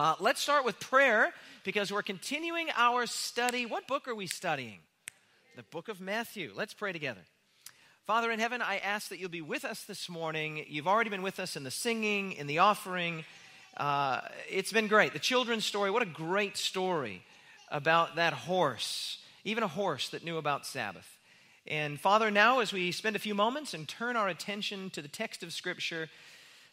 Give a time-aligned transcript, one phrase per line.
[0.00, 1.30] Uh, let's start with prayer
[1.62, 3.66] because we're continuing our study.
[3.66, 4.78] What book are we studying?
[5.56, 6.52] The book of Matthew.
[6.56, 7.20] Let's pray together.
[8.06, 10.64] Father in heaven, I ask that you'll be with us this morning.
[10.66, 13.26] You've already been with us in the singing, in the offering.
[13.76, 15.12] Uh, it's been great.
[15.12, 17.22] The children's story, what a great story
[17.70, 21.18] about that horse, even a horse that knew about Sabbath.
[21.66, 25.08] And Father, now as we spend a few moments and turn our attention to the
[25.08, 26.08] text of Scripture,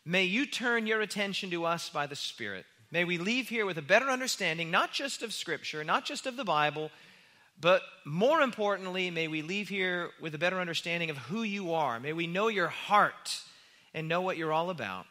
[0.06, 2.66] may you turn your attention to us by the Spirit.
[2.92, 6.38] May we leave here with a better understanding, not just of Scripture, not just of
[6.38, 6.90] the Bible,
[7.60, 12.00] but more importantly, may we leave here with a better understanding of who you are.
[12.00, 13.42] May we know your heart
[13.94, 15.06] and know what you're all about.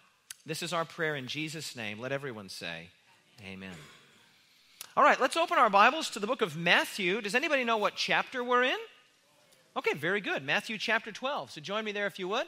[0.46, 1.98] This is our prayer in Jesus' name.
[1.98, 2.88] Let everyone say,
[3.44, 3.74] Amen.
[4.96, 7.20] All right, let's open our Bibles to the book of Matthew.
[7.20, 8.78] Does anybody know what chapter we're in?
[9.76, 10.42] Okay, very good.
[10.42, 11.50] Matthew chapter 12.
[11.50, 12.46] So join me there if you would.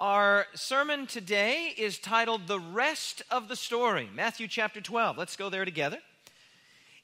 [0.00, 5.18] Our sermon today is titled The Rest of the Story, Matthew chapter 12.
[5.18, 5.98] Let's go there together.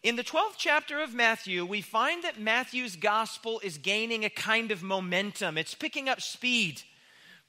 [0.05, 4.71] In the 12th chapter of Matthew, we find that Matthew's gospel is gaining a kind
[4.71, 5.59] of momentum.
[5.59, 6.83] It's picking up speed,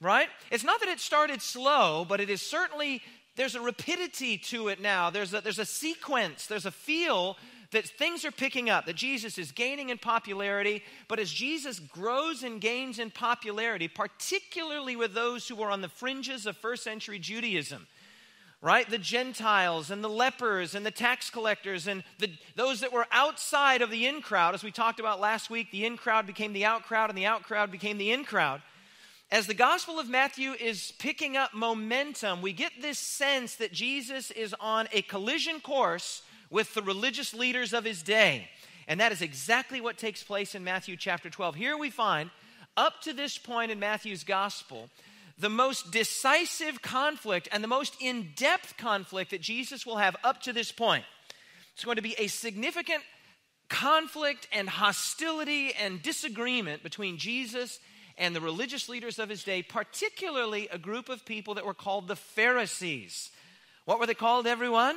[0.02, 0.30] right?
[0.50, 3.04] It's not that it started slow, but it is certainly,
[3.36, 5.12] there's a rapidity to it now.
[5.12, 7.38] There's a, there's a sequence, there's a feel
[7.76, 10.82] that things are picking up, that Jesus is gaining in popularity.
[11.08, 15.90] But as Jesus grows and gains in popularity, particularly with those who are on the
[15.90, 17.88] fringes of first century Judaism,
[18.62, 18.90] right?
[18.90, 23.82] The Gentiles and the lepers and the tax collectors and the, those that were outside
[23.82, 24.56] of the in crowd.
[24.56, 27.26] As we talked about last week, the in crowd became the out crowd and the
[27.26, 28.62] out crowd became the in crowd.
[29.32, 34.32] As the Gospel of Matthew is picking up momentum, we get this sense that Jesus
[34.32, 36.22] is on a collision course
[36.56, 38.48] with the religious leaders of his day.
[38.88, 41.54] And that is exactly what takes place in Matthew chapter 12.
[41.54, 42.30] Here we find,
[42.78, 44.90] up to this point in Matthew's Gospel,
[45.38, 50.42] the most decisive conflict and the most in depth conflict that Jesus will have up
[50.44, 51.04] to this point.
[51.74, 53.04] It's going to be a significant
[53.68, 57.82] conflict and hostility and disagreement between Jesus
[58.18, 62.08] and the religious leaders of his day, particularly a group of people that were called
[62.08, 63.30] the Pharisees.
[63.84, 64.96] What were they called, everyone?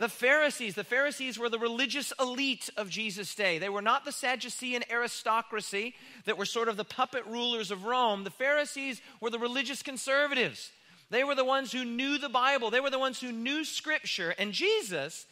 [0.00, 0.74] The Pharisees.
[0.74, 3.58] The Pharisees were the religious elite of Jesus' day.
[3.58, 5.94] They were not the Sadducean aristocracy
[6.24, 8.24] that were sort of the puppet rulers of Rome.
[8.24, 10.72] The Pharisees were the religious conservatives.
[11.10, 14.34] They were the ones who knew the Bible, they were the ones who knew Scripture.
[14.38, 15.26] And Jesus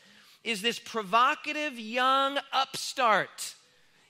[0.45, 3.55] is this provocative young upstart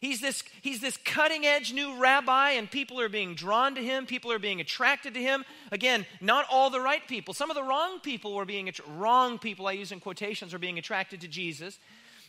[0.00, 4.06] He's this, he's this cutting edge new rabbi, and people are being drawn to him.
[4.06, 5.44] People are being attracted to him.
[5.72, 7.34] Again, not all the right people.
[7.34, 10.78] Some of the wrong people were being, wrong people, I use in quotations, are being
[10.78, 11.78] attracted to Jesus.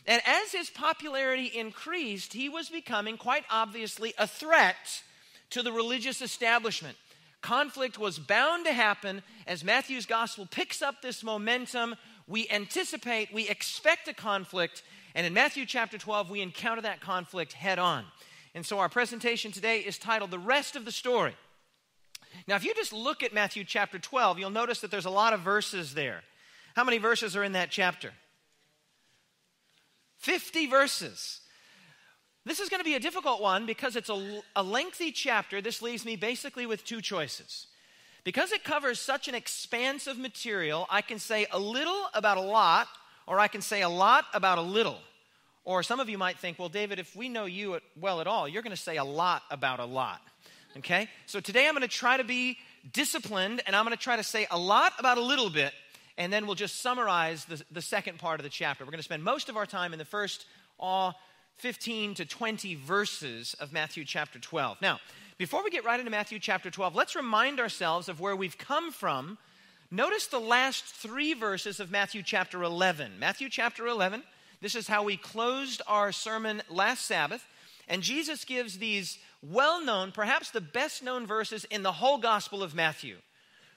[0.06, 5.02] And as his popularity increased, he was becoming quite obviously a threat
[5.50, 6.96] to the religious establishment.
[7.40, 11.94] Conflict was bound to happen as Matthew's gospel picks up this momentum.
[12.26, 14.82] We anticipate, we expect a conflict,
[15.14, 18.04] and in Matthew chapter 12, we encounter that conflict head on.
[18.54, 21.34] And so our presentation today is titled The Rest of the Story.
[22.46, 25.32] Now, if you just look at Matthew chapter 12, you'll notice that there's a lot
[25.32, 26.22] of verses there.
[26.74, 28.12] How many verses are in that chapter?
[30.18, 31.40] 50 verses.
[32.44, 35.60] This is going to be a difficult one because it's a, a, lengthy chapter.
[35.60, 37.66] This leaves me basically with two choices.
[38.22, 42.42] Because it covers such an expanse of material, I can say a little about a
[42.42, 42.88] lot
[43.30, 44.98] or I can say a lot about a little.
[45.64, 48.48] Or some of you might think, well, David, if we know you well at all,
[48.48, 50.20] you're going to say a lot about a lot.
[50.78, 51.08] Okay?
[51.26, 52.58] So today I'm going to try to be
[52.92, 55.72] disciplined and I'm going to try to say a lot about a little bit,
[56.18, 58.84] and then we'll just summarize the, the second part of the chapter.
[58.84, 60.46] We're going to spend most of our time in the first
[60.80, 61.12] uh,
[61.58, 64.82] 15 to 20 verses of Matthew chapter 12.
[64.82, 64.98] Now,
[65.38, 68.90] before we get right into Matthew chapter 12, let's remind ourselves of where we've come
[68.90, 69.38] from
[69.90, 73.18] Notice the last three verses of Matthew chapter 11.
[73.18, 74.22] Matthew chapter 11,
[74.60, 77.44] this is how we closed our sermon last Sabbath.
[77.88, 82.62] And Jesus gives these well known, perhaps the best known verses in the whole Gospel
[82.62, 83.16] of Matthew,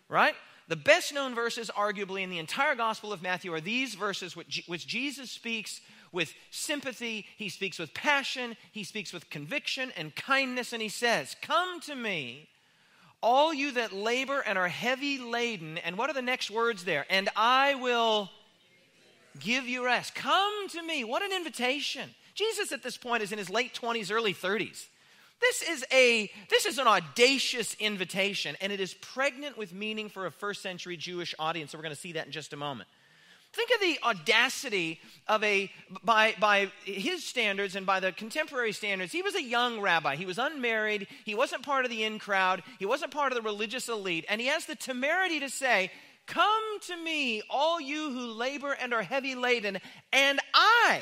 [0.08, 0.36] right?
[0.68, 4.64] The best known verses, arguably, in the entire Gospel of Matthew are these verses which,
[4.68, 10.74] which Jesus speaks with sympathy, he speaks with passion, he speaks with conviction and kindness,
[10.74, 12.50] and he says, Come to me
[13.24, 15.80] all you that labor and are heavy laden.
[15.80, 17.06] And what are the next words there?
[17.10, 18.30] And I will
[19.40, 20.14] give you rest.
[20.14, 21.04] Come to me.
[21.04, 22.10] What an invitation.
[22.36, 24.88] Jesus at this point is in his late 20s, early 30s.
[25.42, 30.26] This is a this is an audacious invitation and it is pregnant with meaning for
[30.26, 31.72] a first century Jewish audience.
[31.72, 32.88] So we're going to see that in just a moment.
[33.54, 35.72] Think of the audacity of a,
[36.04, 40.16] by, by his standards and by the contemporary standards, he was a young rabbi.
[40.16, 41.08] He was unmarried.
[41.24, 42.64] He wasn't part of the in crowd.
[42.80, 44.26] He wasn't part of the religious elite.
[44.28, 45.92] And he has the temerity to say,
[46.26, 49.78] Come to me, all you who labor and are heavy laden,
[50.12, 51.02] and I,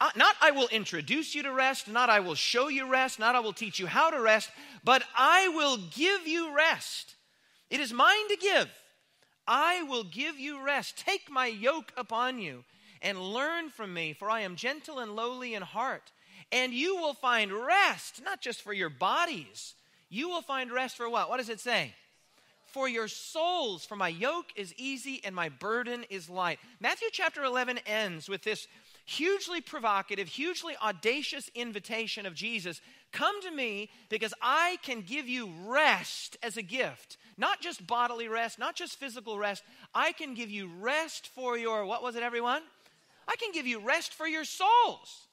[0.00, 3.34] uh, not I will introduce you to rest, not I will show you rest, not
[3.34, 4.50] I will teach you how to rest,
[4.82, 7.16] but I will give you rest.
[7.70, 8.68] It is mine to give.
[9.46, 10.98] I will give you rest.
[10.98, 12.64] Take my yoke upon you
[13.02, 16.12] and learn from me, for I am gentle and lowly in heart.
[16.52, 19.74] And you will find rest, not just for your bodies.
[20.08, 21.28] You will find rest for what?
[21.28, 21.94] What does it say?
[22.66, 26.58] For your souls, for my yoke is easy and my burden is light.
[26.80, 28.68] Matthew chapter 11 ends with this
[29.06, 32.80] hugely provocative, hugely audacious invitation of Jesus
[33.16, 37.16] Come to me because I can give you rest as a gift.
[37.38, 39.62] Not just bodily rest, not just physical rest.
[39.94, 42.62] I can give you rest for your, what was it, everyone?
[43.28, 45.26] I can give you rest for your souls.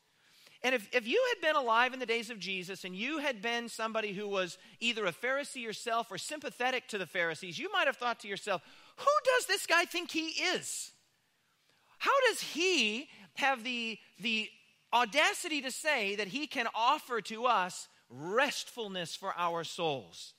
[0.63, 3.41] And if, if you had been alive in the days of Jesus and you had
[3.41, 7.87] been somebody who was either a Pharisee yourself or sympathetic to the Pharisees, you might
[7.87, 8.61] have thought to yourself,
[8.95, 10.91] who does this guy think he is?
[11.97, 14.49] How does he have the, the
[14.93, 20.33] audacity to say that he can offer to us restfulness for our souls?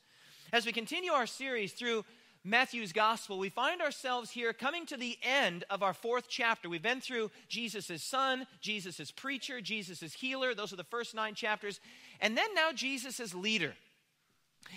[0.55, 2.05] As we continue our series through
[2.45, 6.69] Matthew's gospel, we find ourselves here coming to the end of our fourth chapter.
[6.69, 10.55] We've been through Jesus' son, Jesus' preacher, Jesus' healer.
[10.55, 11.81] Those are the first nine chapters.
[12.21, 13.75] And then now Jesus' leader.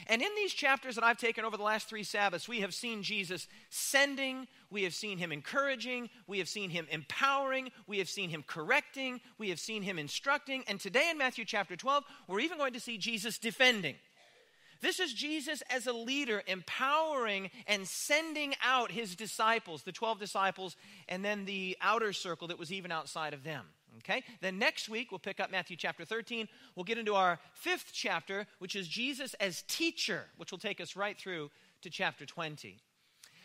[0.08, 3.04] And in these chapters that I've taken over the last three Sabbaths, we have seen
[3.04, 8.32] Jesus sending, we have seen him encouraging, we have seen him empowering, we have seen
[8.32, 12.58] him correcting, we have seen him instructing, and today in Matthew chapter 12, we're even
[12.58, 13.94] going to see Jesus defending.
[14.82, 20.76] This is Jesus as a leader empowering and sending out his disciples, the 12 disciples,
[21.08, 23.66] and then the outer circle that was even outside of them.
[24.00, 24.24] Okay?
[24.42, 26.48] Then next week, we'll pick up Matthew chapter 13.
[26.76, 30.96] We'll get into our fifth chapter, which is Jesus as teacher, which will take us
[30.96, 31.50] right through
[31.82, 32.78] to chapter 20.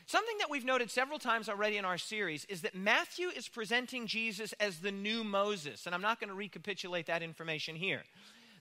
[0.06, 4.06] Something that we've noted several times already in our series is that Matthew is presenting
[4.06, 8.02] Jesus as the new Moses, and I'm not going to recapitulate that information here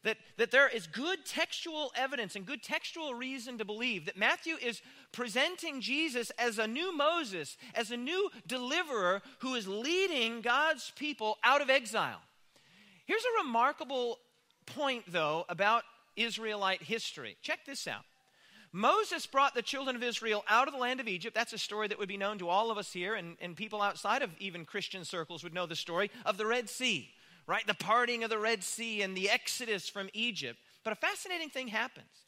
[0.03, 4.55] that, that there is good textual evidence and good textual reason to believe that Matthew
[4.61, 4.81] is
[5.11, 11.37] presenting Jesus as a new Moses, as a new deliverer who is leading God's people
[11.43, 12.21] out of exile.
[13.05, 14.19] Here's a remarkable
[14.65, 15.83] point, though, about
[16.15, 17.37] Israelite history.
[17.41, 18.03] Check this out.
[18.73, 21.35] Moses brought the children of Israel out of the land of Egypt.
[21.35, 23.81] That's a story that would be known to all of us here, and, and people
[23.81, 27.09] outside of even Christian circles would know the story of the Red Sea
[27.47, 27.65] right?
[27.65, 30.59] The parting of the Red Sea and the exodus from Egypt.
[30.83, 32.25] But a fascinating thing happens.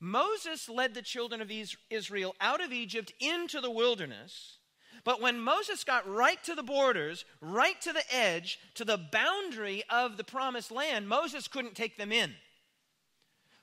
[0.00, 1.50] Moses led the children of
[1.90, 4.58] Israel out of Egypt into the wilderness.
[5.04, 9.82] But when Moses got right to the borders, right to the edge, to the boundary
[9.90, 12.34] of the promised land, Moses couldn't take them in.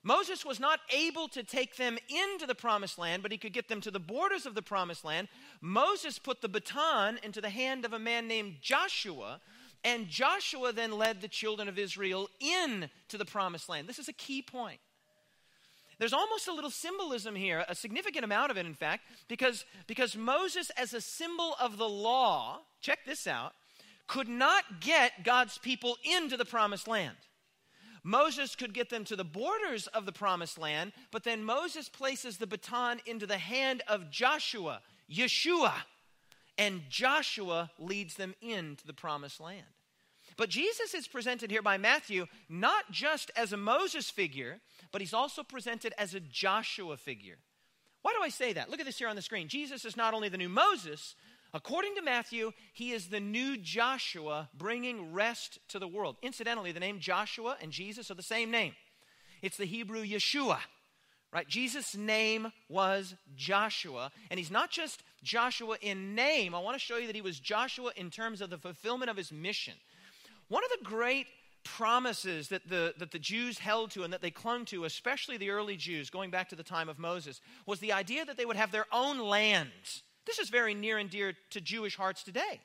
[0.02, 3.68] Moses was not able to take them into the promised land, but he could get
[3.68, 5.26] them to the borders of the promised land.
[5.60, 9.40] Moses put the baton into the hand of a man named Joshua,
[9.86, 13.88] and Joshua then led the children of Israel into the promised land.
[13.88, 14.80] This is a key point.
[16.00, 20.16] There's almost a little symbolism here, a significant amount of it, in fact, because, because
[20.16, 23.52] Moses, as a symbol of the law, check this out,
[24.08, 27.16] could not get God's people into the promised land.
[28.02, 32.38] Moses could get them to the borders of the promised land, but then Moses places
[32.38, 34.80] the baton into the hand of Joshua,
[35.10, 35.72] Yeshua,
[36.58, 39.66] and Joshua leads them into the promised land.
[40.36, 44.60] But Jesus is presented here by Matthew not just as a Moses figure,
[44.92, 47.38] but he's also presented as a Joshua figure.
[48.02, 48.70] Why do I say that?
[48.70, 49.48] Look at this here on the screen.
[49.48, 51.14] Jesus is not only the new Moses,
[51.54, 56.16] according to Matthew, he is the new Joshua bringing rest to the world.
[56.22, 58.74] Incidentally, the name Joshua and Jesus are the same name.
[59.42, 60.58] It's the Hebrew Yeshua,
[61.32, 61.48] right?
[61.48, 66.54] Jesus' name was Joshua, and he's not just Joshua in name.
[66.54, 69.16] I want to show you that he was Joshua in terms of the fulfillment of
[69.16, 69.74] his mission.
[70.48, 71.26] One of the great
[71.64, 75.50] promises that the, that the Jews held to and that they clung to, especially the
[75.50, 78.56] early Jews, going back to the time of Moses, was the idea that they would
[78.56, 79.70] have their own land.
[80.26, 82.60] This is very near and dear to Jewish hearts today.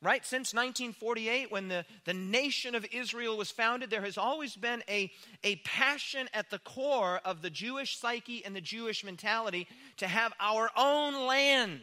[0.00, 0.24] Right?
[0.24, 5.10] Since 1948, when the, the nation of Israel was founded, there has always been a,
[5.42, 10.32] a passion at the core of the Jewish psyche and the Jewish mentality to have
[10.38, 11.80] our own land,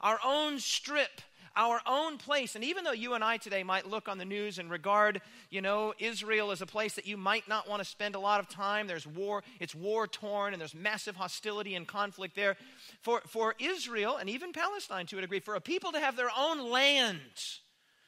[0.00, 1.20] our own strip,
[1.56, 2.54] our own place.
[2.54, 5.20] And even though you and I today might look on the news and regard,
[5.50, 8.40] you know, Israel as a place that you might not want to spend a lot
[8.40, 12.56] of time, there's war, it's war torn, and there's massive hostility and conflict there.
[13.00, 16.30] For, for Israel, and even Palestine to a degree, for a people to have their
[16.36, 17.20] own land,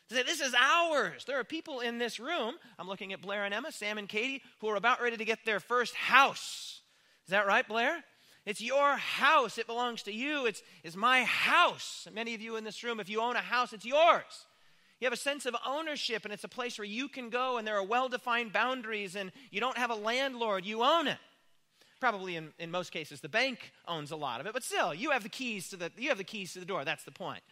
[0.09, 1.25] to say, this is ours.
[1.27, 4.43] There are people in this room, I'm looking at Blair and Emma, Sam and Katie,
[4.61, 6.81] who are about ready to get their first house.
[7.27, 8.05] Is that right, Blair?
[8.49, 9.59] It's your house.
[9.59, 10.47] It belongs to you.
[10.47, 12.09] It's, it's my house.
[12.15, 14.47] Many of you in this room, if you own a house, it's yours.
[15.01, 17.69] You have a sense of ownership, and it's a place where you can go, and
[17.69, 20.65] there are well defined boundaries, and you don't have a landlord.
[20.65, 21.19] You own it.
[22.01, 25.11] Probably in, in most cases, the bank owns a lot of it, but still, you
[25.11, 26.87] have the keys to the, you have the keys to the door.
[26.87, 27.43] That's the point,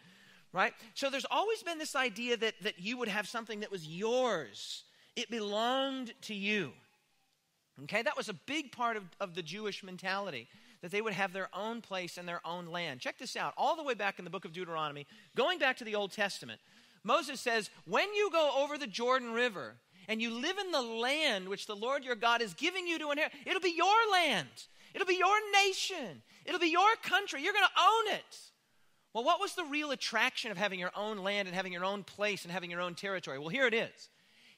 [0.51, 0.73] right?
[0.95, 4.83] So there's always been this idea that, that you would have something that was yours,
[5.15, 6.71] it belonged to you.
[7.83, 10.47] Okay, that was a big part of, of the Jewish mentality
[10.81, 12.99] that they would have their own place and their own land.
[12.99, 13.53] Check this out.
[13.57, 16.59] All the way back in the book of Deuteronomy, going back to the Old Testament,
[17.03, 19.75] Moses says, When you go over the Jordan River
[20.07, 23.11] and you live in the land which the Lord your God is giving you to
[23.11, 24.47] inherit, it'll be your land.
[24.93, 26.21] It'll be your nation.
[26.45, 27.43] It'll be your country.
[27.43, 28.37] You're going to own it.
[29.13, 32.03] Well, what was the real attraction of having your own land and having your own
[32.03, 33.39] place and having your own territory?
[33.39, 34.09] Well, here it is.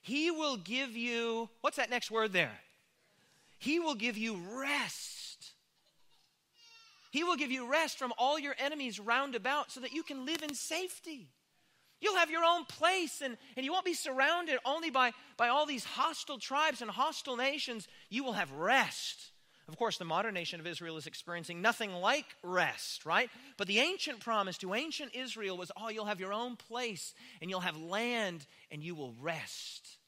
[0.02, 2.58] He will give you, what's that next word there?
[3.58, 5.19] He will give you rest.
[7.12, 10.26] He will give you rest from all your enemies round about so that you can
[10.26, 11.30] live in safety.
[12.02, 15.66] You'll have your own place and, and you won't be surrounded only by, by all
[15.66, 17.88] these hostile tribes and hostile nations.
[18.10, 19.32] You will have rest.
[19.68, 23.30] Of course, the modern nation of Israel is experiencing nothing like rest, right?
[23.58, 27.50] But the ancient promise to ancient Israel was oh, you'll have your own place and
[27.52, 29.99] you'll have land and you will rest.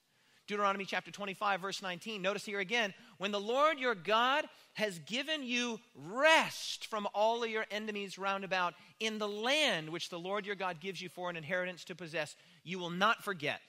[0.52, 2.22] Deuteronomy chapter 25, verse 19.
[2.22, 4.44] Notice here again, when the Lord your God
[4.74, 10.10] has given you rest from all of your enemies round about in the land which
[10.10, 13.62] the Lord your God gives you for an inheritance to possess, you will not forget.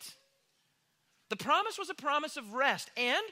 [1.30, 3.22] The promise was a promise of rest, and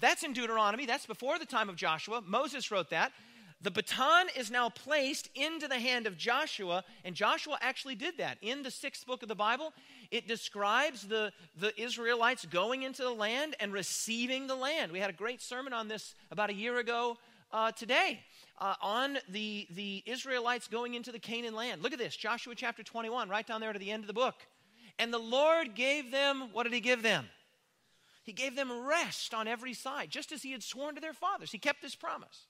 [0.00, 0.86] that's in Deuteronomy.
[0.86, 2.22] That's before the time of Joshua.
[2.26, 3.12] Moses wrote that.
[3.60, 8.38] The baton is now placed into the hand of Joshua, and Joshua actually did that.
[8.40, 9.72] In the sixth book of the Bible,
[10.12, 14.92] it describes the, the Israelites going into the land and receiving the land.
[14.92, 17.16] We had a great sermon on this about a year ago
[17.50, 18.20] uh, today
[18.60, 21.82] uh, on the, the Israelites going into the Canaan land.
[21.82, 24.34] Look at this Joshua chapter 21, right down there to the end of the book.
[25.00, 27.26] And the Lord gave them, what did He give them?
[28.22, 31.50] He gave them rest on every side, just as He had sworn to their fathers.
[31.50, 32.46] He kept His promise.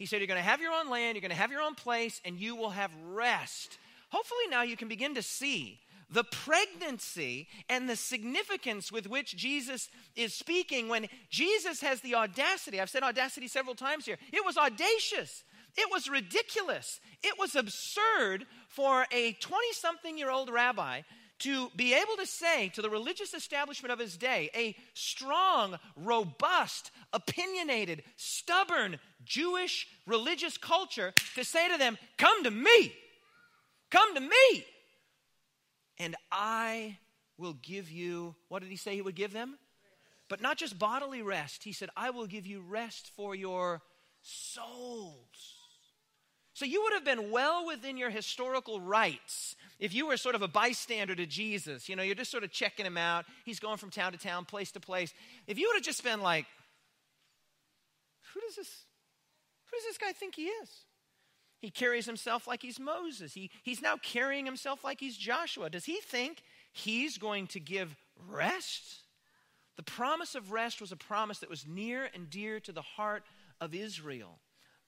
[0.00, 1.74] He said, You're going to have your own land, you're going to have your own
[1.74, 3.76] place, and you will have rest.
[4.08, 5.78] Hopefully, now you can begin to see
[6.08, 12.80] the pregnancy and the significance with which Jesus is speaking when Jesus has the audacity.
[12.80, 14.16] I've said audacity several times here.
[14.32, 15.44] It was audacious,
[15.76, 21.02] it was ridiculous, it was absurd for a 20 something year old rabbi
[21.40, 26.90] to be able to say to the religious establishment of his day, a strong, robust,
[27.12, 32.92] opinionated, stubborn Jewish religious culture, to say to them, Come to me,
[33.90, 34.64] come to me,
[35.98, 36.98] and I
[37.36, 39.58] will give you, what did he say he would give them?
[40.28, 41.64] But not just bodily rest.
[41.64, 43.82] He said, I will give you rest for your
[44.22, 45.59] souls.
[46.60, 50.42] So you would have been well within your historical rights if you were sort of
[50.42, 51.88] a bystander to Jesus.
[51.88, 53.24] You know, you're just sort of checking him out.
[53.46, 55.14] He's going from town to town, place to place.
[55.46, 56.44] If you would have just been like,
[58.34, 58.84] who does this,
[59.70, 60.68] who does this guy think he is?
[61.60, 63.32] He carries himself like he's Moses.
[63.32, 65.70] He, he's now carrying himself like he's Joshua.
[65.70, 66.42] Does he think
[66.74, 67.96] he's going to give
[68.28, 68.98] rest?
[69.78, 73.22] The promise of rest was a promise that was near and dear to the heart
[73.62, 74.40] of Israel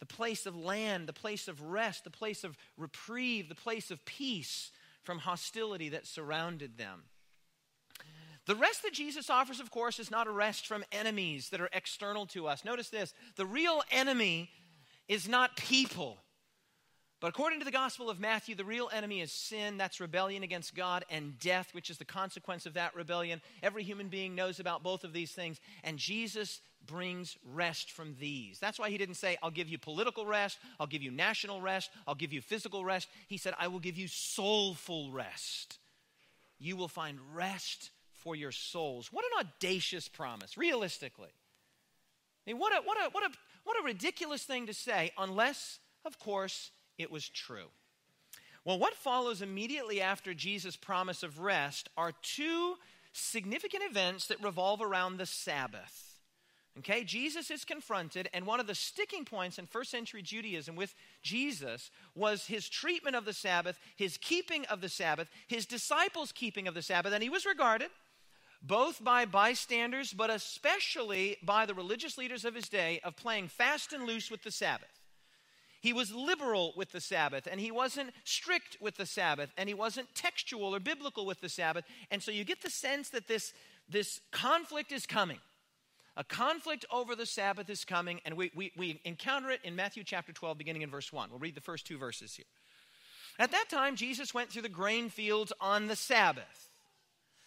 [0.03, 4.05] the place of land, the place of rest, the place of reprieve, the place of
[4.05, 4.73] peace
[5.05, 7.05] from hostility that surrounded them.
[8.47, 11.69] The rest that Jesus offers, of course, is not a rest from enemies that are
[11.73, 12.65] external to us.
[12.65, 14.51] Notice this the real enemy
[15.07, 16.19] is not people.
[17.21, 19.77] But according to the Gospel of Matthew, the real enemy is sin.
[19.77, 23.41] That's rebellion against God and death, which is the consequence of that rebellion.
[23.63, 25.61] Every human being knows about both of these things.
[25.85, 28.59] And Jesus brings rest from these.
[28.59, 31.91] That's why he didn't say, I'll give you political rest, I'll give you national rest,
[32.07, 33.09] I'll give you physical rest.
[33.29, 35.79] He said, I will give you soulful rest.
[36.59, 39.09] You will find rest for your souls.
[39.13, 41.31] What an audacious promise, realistically.
[42.47, 43.31] I mean, what a, what a, what a,
[43.65, 47.69] what a ridiculous thing to say, unless, of course, it was true.
[48.65, 52.77] Well, what follows immediately after Jesus' promise of rest are two
[53.13, 56.12] significant events that revolve around the Sabbath.
[56.79, 60.95] Okay, Jesus is confronted, and one of the sticking points in first century Judaism with
[61.23, 66.67] Jesus was his treatment of the Sabbath, his keeping of the Sabbath, his disciples' keeping
[66.67, 67.91] of the Sabbath, and he was regarded
[68.63, 73.93] both by bystanders, but especially by the religious leaders of his day, of playing fast
[73.93, 74.89] and loose with the Sabbath.
[75.81, 79.75] He was liberal with the Sabbath, and he wasn't strict with the Sabbath, and he
[79.75, 81.85] wasn't textual or biblical with the Sabbath.
[82.11, 83.53] And so you get the sense that this,
[83.89, 85.41] this conflict is coming.
[86.17, 90.05] A conflict over the Sabbath is coming, and we, we, we encounter it in Matthew
[90.05, 91.31] chapter 12, beginning in verse 1.
[91.31, 92.45] We'll read the first two verses here.
[93.39, 96.69] At that time, Jesus went through the grain fields on the Sabbath.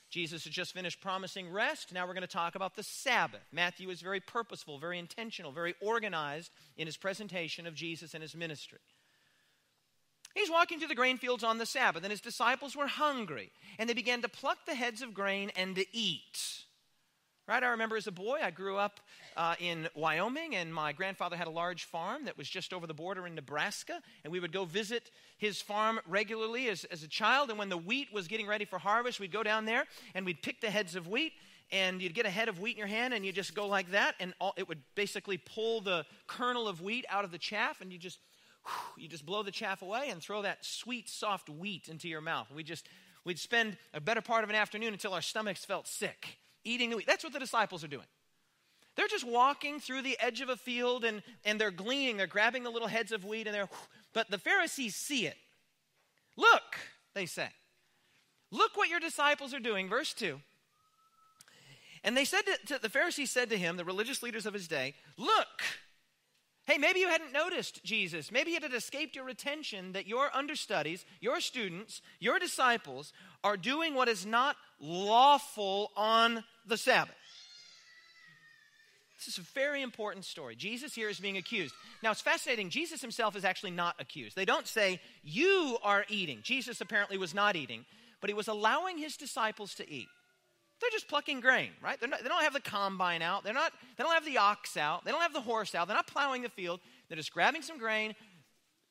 [0.10, 1.93] Jesus has just finished promising rest.
[1.93, 3.45] Now we're going to talk about the Sabbath.
[3.51, 8.36] Matthew is very purposeful, very intentional, very organized in his presentation of Jesus and his
[8.36, 8.79] ministry.
[10.34, 13.89] He's walking through the grain fields on the Sabbath, and his disciples were hungry, and
[13.89, 16.63] they began to pluck the heads of grain and to eat.
[17.47, 17.61] Right?
[17.61, 18.99] I remember as a boy, I grew up
[19.37, 22.93] uh, in Wyoming, and my grandfather had a large farm that was just over the
[22.95, 24.01] border in Nebraska.
[24.23, 27.51] And we would go visit his farm regularly as, as a child.
[27.51, 29.83] And when the wheat was getting ready for harvest, we'd go down there
[30.15, 31.33] and we'd pick the heads of wheat.
[31.71, 33.91] And you'd get a head of wheat in your hand, and you just go like
[33.91, 37.81] that, and all, it would basically pull the kernel of wheat out of the chaff,
[37.81, 38.19] and you just
[38.97, 42.51] you just blow the chaff away and throw that sweet, soft wheat into your mouth.
[42.55, 42.87] We just
[43.23, 46.98] we'd spend a better part of an afternoon until our stomachs felt sick eating the
[46.98, 47.07] wheat.
[47.07, 48.05] That's what the disciples are doing.
[48.95, 52.63] They're just walking through the edge of a field and, and they're gleaning, they're grabbing
[52.63, 53.69] the little heads of wheat and they're,
[54.13, 55.36] but the Pharisees see it.
[56.38, 56.77] Look,
[57.13, 57.50] they say.
[58.51, 59.89] Look what your disciples are doing.
[59.89, 60.39] Verse 2.
[62.03, 64.67] And they said to, to, the Pharisees said to him, the religious leaders of his
[64.67, 65.63] day, Look,
[66.65, 68.31] hey, maybe you hadn't noticed Jesus.
[68.31, 73.93] Maybe it had escaped your attention that your understudies, your students, your disciples are doing
[73.93, 77.15] what is not lawful on the Sabbath.
[79.17, 80.55] This is a very important story.
[80.55, 81.74] Jesus here is being accused.
[82.03, 82.69] Now, it's fascinating.
[82.69, 84.36] Jesus himself is actually not accused.
[84.36, 86.39] They don't say, You are eating.
[86.43, 87.86] Jesus apparently was not eating,
[88.22, 90.07] but he was allowing his disciples to eat.
[90.82, 91.98] They're just plucking grain, right?
[92.01, 93.44] Not, they don't have the combine out.
[93.44, 95.05] They're not, they don't have the ox out.
[95.05, 95.88] They don't have the horse out.
[95.88, 96.82] They're not plowing the field.
[97.08, 98.13] They're just grabbing some grain,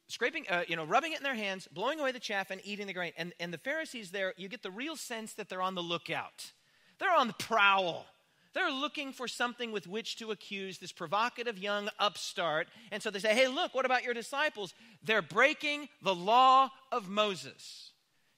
[0.09, 2.87] scraping, uh, you know, rubbing it in their hands, blowing away the chaff, and eating
[2.87, 3.13] the grain.
[3.19, 6.53] And, and the Pharisees there, you get the real sense that they're on the lookout.
[6.99, 8.07] They're on the prowl.
[8.55, 12.69] They're looking for something with which to accuse this provocative young upstart.
[12.93, 14.75] And so they say, hey, look, what about your disciples?
[15.03, 17.91] They're breaking the law of Moses.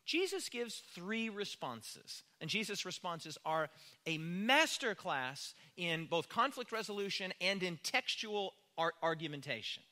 [0.06, 2.22] Jesus gives three responses.
[2.40, 3.68] And Jesus' responses are
[4.06, 8.54] a masterclass in both conflict resolution and in textual
[9.02, 9.82] argumentation.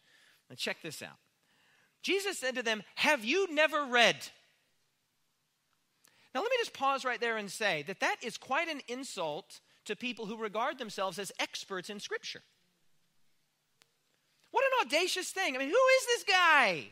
[0.48, 1.18] Now, check this out.
[2.02, 4.16] Jesus said to them, Have you never read?
[6.34, 9.60] Now, let me just pause right there and say that that is quite an insult
[9.86, 12.42] to people who regard themselves as experts in Scripture.
[14.50, 15.56] What an audacious thing.
[15.56, 16.86] I mean, who is this guy?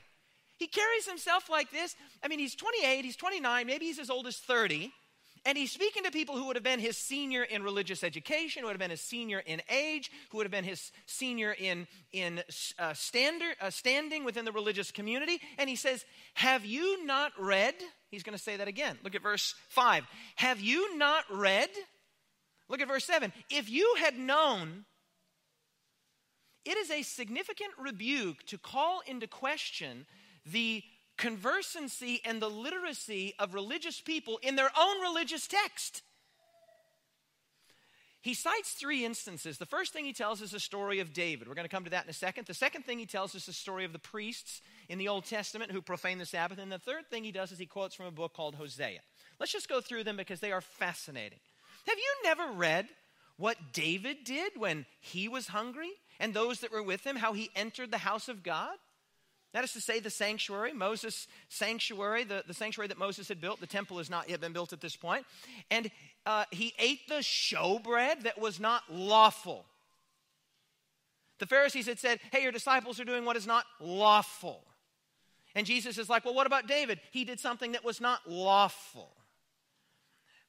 [0.62, 1.96] He carries himself like this.
[2.22, 4.92] I mean, he's 28, he's 29, maybe he's as old as 30.
[5.44, 8.68] And he's speaking to people who would have been his senior in religious education, who
[8.68, 12.44] would have been his senior in age, who would have been his senior in, in
[12.78, 15.40] uh, standard, uh, standing within the religious community.
[15.58, 17.74] And he says, Have you not read?
[18.12, 18.98] He's going to say that again.
[19.02, 20.04] Look at verse 5.
[20.36, 21.70] Have you not read?
[22.68, 23.32] Look at verse 7.
[23.50, 24.84] If you had known,
[26.64, 30.06] it is a significant rebuke to call into question
[30.44, 30.82] the
[31.16, 36.02] conversancy and the literacy of religious people in their own religious text.
[38.22, 39.58] He cites three instances.
[39.58, 41.48] The first thing he tells is the story of David.
[41.48, 42.46] We're going to come to that in a second.
[42.46, 45.72] The second thing he tells is the story of the priests in the Old Testament
[45.72, 46.58] who profane the Sabbath.
[46.58, 49.00] And the third thing he does is he quotes from a book called Hosea.
[49.40, 51.40] Let's just go through them because they are fascinating.
[51.88, 52.86] Have you never read
[53.38, 57.50] what David did when he was hungry and those that were with him, how he
[57.56, 58.76] entered the house of God?
[59.52, 63.60] That is to say, the sanctuary, Moses' sanctuary, the, the sanctuary that Moses had built.
[63.60, 65.26] The temple has not yet been built at this point.
[65.70, 65.90] And
[66.24, 69.66] uh, he ate the showbread that was not lawful.
[71.38, 74.64] The Pharisees had said, Hey, your disciples are doing what is not lawful.
[75.54, 77.00] And Jesus is like, Well, what about David?
[77.10, 79.10] He did something that was not lawful.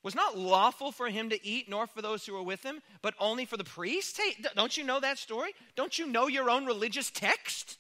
[0.02, 3.16] Was not lawful for him to eat, nor for those who were with him, but
[3.20, 4.18] only for the priests?
[4.18, 5.54] Hey, don't you know that story?
[5.76, 7.78] Don't you know your own religious text?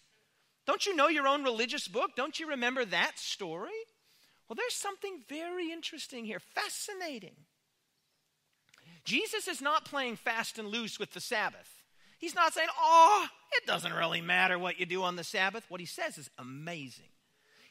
[0.65, 2.11] Don't you know your own religious book?
[2.15, 3.71] Don't you remember that story?
[4.47, 7.35] Well, there's something very interesting here, fascinating.
[9.03, 11.69] Jesus is not playing fast and loose with the Sabbath.
[12.19, 15.65] He's not saying, oh, it doesn't really matter what you do on the Sabbath.
[15.67, 17.09] What he says is amazing.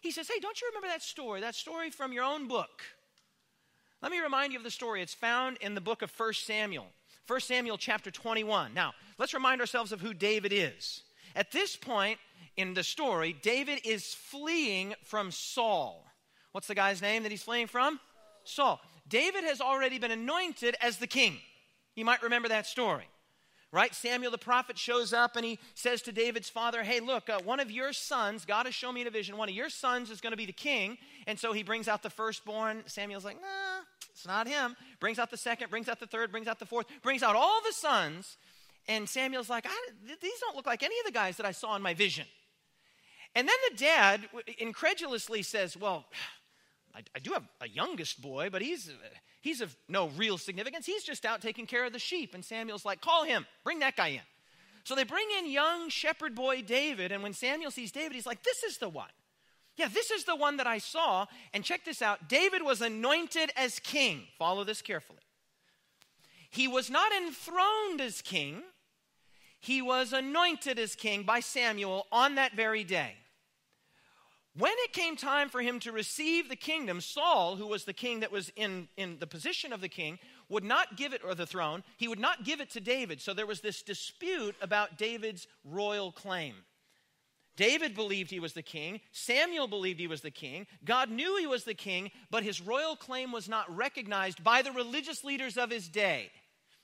[0.02, 2.82] He says, hey, don't you remember that story, that story from your own book?
[4.02, 5.00] Let me remind you of the story.
[5.00, 6.86] It's found in the book of 1 Samuel.
[7.28, 8.74] 1 Samuel chapter 21.
[8.74, 11.02] Now, let's remind ourselves of who David is.
[11.36, 12.18] At this point,
[12.56, 16.06] in the story, David is fleeing from Saul.
[16.52, 17.98] What's the guy's name that he's fleeing from?
[18.44, 18.80] Saul.
[19.08, 21.38] David has already been anointed as the king.
[21.94, 23.08] You might remember that story.
[23.70, 23.94] Right?
[23.94, 27.58] Samuel the prophet shows up and he says to David's father, Hey, look, uh, one
[27.58, 30.20] of your sons, God has shown me in a vision, one of your sons is
[30.20, 30.98] going to be the king.
[31.26, 32.82] And so he brings out the firstborn.
[32.84, 34.76] Samuel's like, Nah, It's not him.
[35.00, 37.60] Brings out the second, brings out the third, brings out the fourth, brings out all
[37.66, 38.36] the sons.
[38.88, 39.66] And Samuel's like,
[40.20, 42.26] these don't look like any of the guys that I saw in my vision.
[43.34, 46.04] And then the dad incredulously says, Well,
[46.94, 48.90] I, I do have a youngest boy, but he's,
[49.40, 50.84] he's of no real significance.
[50.84, 52.34] He's just out taking care of the sheep.
[52.34, 54.20] And Samuel's like, Call him, bring that guy in.
[54.84, 57.12] So they bring in young shepherd boy David.
[57.12, 59.08] And when Samuel sees David, he's like, This is the one.
[59.76, 61.26] Yeah, this is the one that I saw.
[61.54, 64.24] And check this out David was anointed as king.
[64.38, 65.20] Follow this carefully.
[66.50, 68.62] He was not enthroned as king,
[69.58, 73.14] he was anointed as king by Samuel on that very day.
[74.54, 78.20] When it came time for him to receive the kingdom, Saul, who was the king
[78.20, 80.18] that was in, in the position of the king,
[80.50, 83.22] would not give it, or the throne, he would not give it to David.
[83.22, 86.54] So there was this dispute about David's royal claim.
[87.56, 89.00] David believed he was the king.
[89.10, 90.66] Samuel believed he was the king.
[90.84, 94.72] God knew he was the king, but his royal claim was not recognized by the
[94.72, 96.30] religious leaders of his day.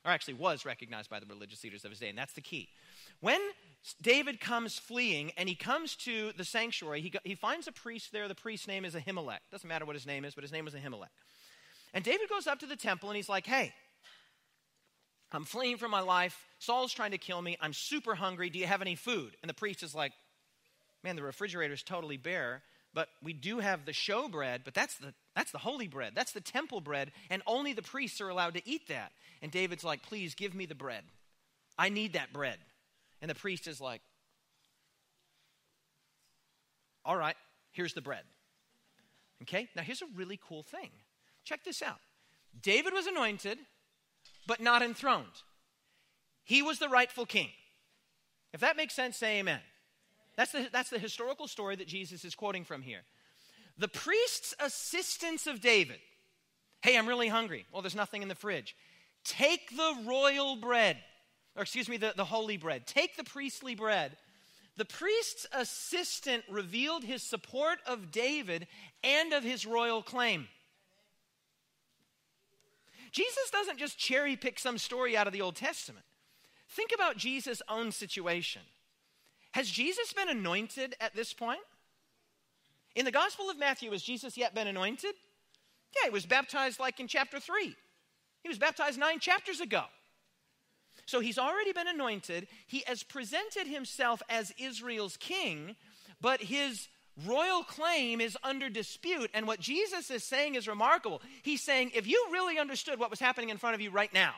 [0.04, 2.68] Or actually, was recognized by the religious leaders of his day, and that's the key.
[3.20, 3.40] When
[4.02, 7.00] David comes fleeing and he comes to the sanctuary.
[7.00, 8.28] He, he finds a priest there.
[8.28, 9.38] The priest's name is Ahimelech.
[9.50, 11.08] Doesn't matter what his name is, but his name was Ahimelech.
[11.94, 13.72] And David goes up to the temple and he's like, hey,
[15.32, 16.46] I'm fleeing for my life.
[16.58, 17.56] Saul's trying to kill me.
[17.60, 18.50] I'm super hungry.
[18.50, 19.36] Do you have any food?
[19.42, 20.12] And the priest is like,
[21.04, 22.62] man, the refrigerator is totally bare,
[22.94, 26.12] but we do have the show bread, but that's the, that's the holy bread.
[26.14, 29.12] That's the temple bread, and only the priests are allowed to eat that.
[29.42, 31.04] And David's like, please give me the bread.
[31.78, 32.58] I need that bread.
[33.20, 34.00] And the priest is like,
[37.04, 37.37] All right,
[37.72, 38.24] here's the bread.
[39.42, 40.90] Okay, now here's a really cool thing.
[41.44, 41.98] Check this out
[42.61, 43.59] David was anointed,
[44.46, 45.42] but not enthroned.
[46.44, 47.48] He was the rightful king.
[48.52, 49.61] If that makes sense, say amen.
[50.37, 53.02] That's the, that's the historical story that Jesus is quoting from here.
[53.76, 55.98] The priest's assistance of David.
[56.81, 57.66] Hey, I'm really hungry.
[57.72, 58.76] Well, there's nothing in the fridge.
[59.24, 60.98] Take the royal bread
[61.59, 62.87] or excuse me, the, the holy bread.
[62.87, 64.16] Take the priestly bread.
[64.77, 68.68] The priest's assistant revealed his support of David
[69.03, 70.47] and of his royal claim.
[73.11, 76.05] Jesus doesn't just cherry pick some story out of the Old Testament.
[76.68, 78.62] Think about Jesus' own situation.
[79.53, 81.61] Has Jesus been anointed at this point?
[82.94, 85.14] In the Gospel of Matthew, has Jesus yet been anointed?
[85.97, 87.75] Yeah, he was baptized like in chapter 3.
[88.42, 89.85] He was baptized nine chapters ago.
[91.09, 92.49] So he's already been anointed.
[92.66, 95.75] He has presented himself as Israel's king,
[96.21, 96.87] but his
[97.27, 99.31] royal claim is under dispute.
[99.33, 101.23] And what Jesus is saying is remarkable.
[101.42, 104.35] He's saying, if you really understood what was happening in front of you right now,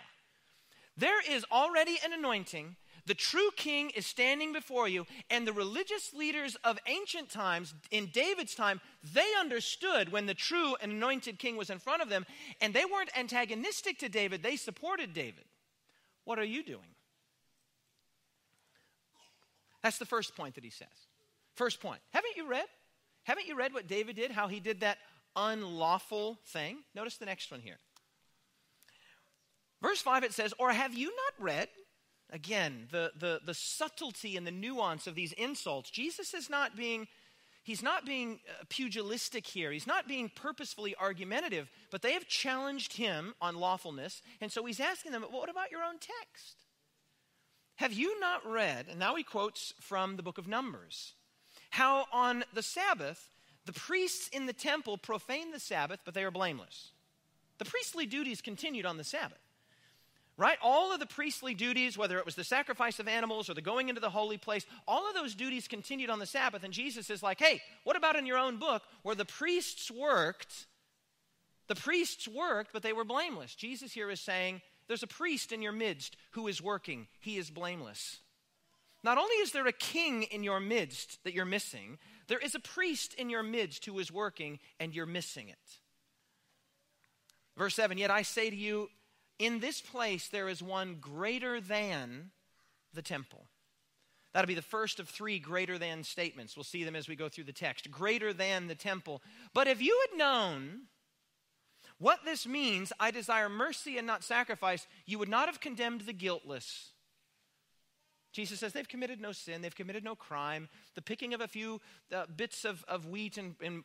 [0.96, 2.76] there is already an anointing.
[3.04, 8.10] The true king is standing before you, and the religious leaders of ancient times, in
[8.12, 8.80] David's time,
[9.12, 12.26] they understood when the true and anointed king was in front of them,
[12.60, 15.46] and they weren't antagonistic to David, they supported David.
[16.24, 16.94] What are you doing?
[19.82, 20.88] That's the first point that he says.
[21.54, 22.00] First point.
[22.12, 22.66] Haven't you read?
[23.24, 24.30] Haven't you read what David did?
[24.30, 24.98] How he did that
[25.36, 26.78] unlawful thing?
[26.94, 27.78] Notice the next one here.
[29.82, 31.68] Verse 5 it says, Or have you not read?
[32.32, 35.90] Again, the, the, the subtlety and the nuance of these insults.
[35.90, 37.08] Jesus is not being
[37.62, 39.70] he's not being uh, pugilistic here.
[39.72, 44.22] He's not being purposefully argumentative, but they have challenged him on lawfulness.
[44.40, 46.56] And so he's asking them, well, what about your own text?
[47.76, 51.14] Have you not read, and now he quotes from the book of Numbers,
[51.70, 53.30] how on the Sabbath,
[53.64, 56.90] the priests in the temple profaned the Sabbath, but they are blameless.
[57.58, 59.49] The priestly duties continued on the Sabbath
[60.40, 60.56] right?
[60.62, 63.90] All of the priestly duties, whether it was the sacrifice of animals or the going
[63.90, 66.64] into the holy place, all of those duties continued on the Sabbath.
[66.64, 70.66] And Jesus is like, hey, what about in your own book where the priests worked?
[71.68, 73.54] The priests worked, but they were blameless.
[73.54, 77.50] Jesus here is saying, there's a priest in your midst who is working, he is
[77.50, 78.20] blameless.
[79.04, 81.98] Not only is there a king in your midst that you're missing,
[82.28, 85.58] there is a priest in your midst who is working and you're missing it.
[87.58, 88.88] Verse 7 Yet I say to you,
[89.40, 92.30] in this place there is one greater than
[92.94, 93.46] the temple.
[94.32, 96.56] That'll be the first of three greater than statements.
[96.56, 97.90] We'll see them as we go through the text.
[97.90, 99.22] Greater than the temple.
[99.54, 100.82] But if you had known
[101.98, 106.12] what this means, I desire mercy and not sacrifice, you would not have condemned the
[106.12, 106.90] guiltless.
[108.32, 110.68] Jesus says they've committed no sin, they've committed no crime.
[110.94, 111.80] The picking of a few
[112.14, 113.82] uh, bits of, of wheat and, and,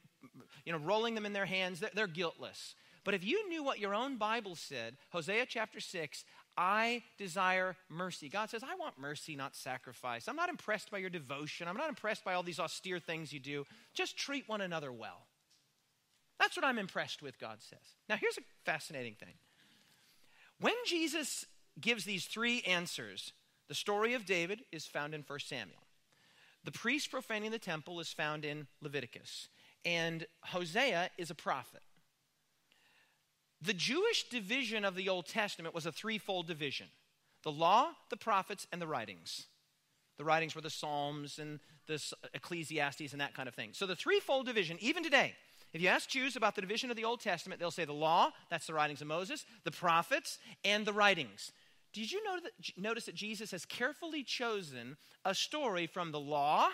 [0.66, 2.76] you know, rolling them in their hands, they're, they're guiltless.
[3.06, 6.26] But if you knew what your own Bible said, Hosea chapter 6,
[6.58, 8.28] I desire mercy.
[8.30, 10.28] God says, I want mercy, not sacrifice.
[10.28, 11.68] I'm not impressed by your devotion.
[11.68, 13.66] I'm not impressed by all these austere things you do.
[13.94, 15.28] Just treat one another well.
[16.40, 17.96] That's what I'm impressed with, God says.
[18.10, 19.36] Now, here's a fascinating thing.
[20.60, 21.46] When Jesus
[21.80, 23.34] gives these three answers,
[23.68, 25.84] the story of David is found in 1 Samuel.
[26.64, 29.50] The priest profaning the temple is found in Leviticus.
[29.86, 31.84] And Hosea is a prophet.
[33.62, 36.88] The Jewish division of the Old Testament was a threefold division
[37.44, 39.46] the law, the prophets, and the writings.
[40.18, 42.02] The writings were the Psalms and the
[42.34, 43.72] Ecclesiastes and that kind of thing.
[43.74, 45.36] So the threefold division, even today,
[45.74, 48.32] if you ask Jews about the division of the Old Testament, they'll say the law,
[48.50, 51.52] that's the writings of Moses, the prophets, and the writings.
[51.92, 52.22] Did you
[52.78, 56.70] notice that Jesus has carefully chosen a story from the law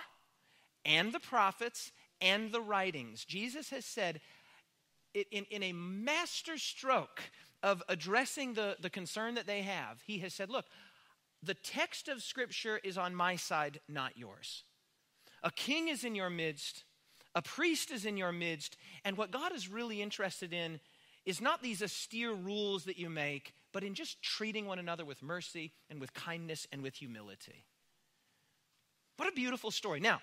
[0.85, 1.91] and the prophets
[2.21, 3.25] and the writings?
[3.25, 4.21] Jesus has said,
[5.13, 7.21] in, in a master stroke
[7.63, 10.65] of addressing the, the concern that they have, he has said, Look,
[11.43, 14.63] the text of Scripture is on my side, not yours.
[15.43, 16.83] A king is in your midst,
[17.33, 20.79] a priest is in your midst, and what God is really interested in
[21.25, 25.21] is not these austere rules that you make, but in just treating one another with
[25.21, 27.65] mercy and with kindness and with humility.
[29.17, 29.99] What a beautiful story.
[29.99, 30.21] Now,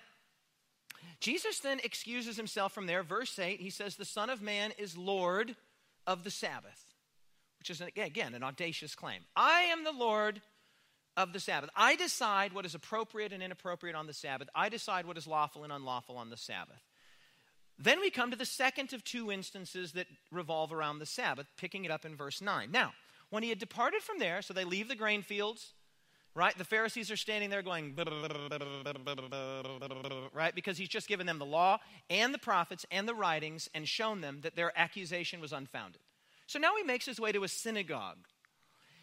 [1.19, 3.03] Jesus then excuses himself from there.
[3.03, 5.55] Verse 8, he says, The Son of Man is Lord
[6.07, 6.93] of the Sabbath,
[7.59, 9.21] which is, again, an audacious claim.
[9.35, 10.41] I am the Lord
[11.17, 11.69] of the Sabbath.
[11.75, 14.49] I decide what is appropriate and inappropriate on the Sabbath.
[14.55, 16.81] I decide what is lawful and unlawful on the Sabbath.
[17.77, 21.85] Then we come to the second of two instances that revolve around the Sabbath, picking
[21.85, 22.71] it up in verse 9.
[22.71, 22.93] Now,
[23.29, 25.73] when he had departed from there, so they leave the grain fields,
[26.39, 26.57] right?
[26.57, 27.93] The Pharisees are standing there going,
[30.33, 30.55] right?
[30.55, 34.21] Because he's just given them the law and the prophets and the writings and shown
[34.21, 36.01] them that their accusation was unfounded.
[36.47, 38.25] So now he makes his way to a synagogue.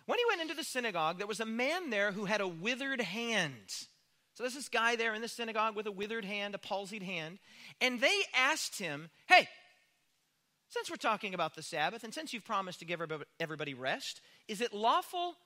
[0.06, 3.02] When he went into the synagogue, there was a man there who had a withered
[3.02, 3.68] hand.
[4.34, 7.38] So there's this guy there in the synagogue with a withered hand, a palsied hand.
[7.80, 9.48] And they asked him, Hey,
[10.68, 13.00] since we're talking about the Sabbath, and since you've promised to give
[13.38, 15.36] everybody rest, is it lawful?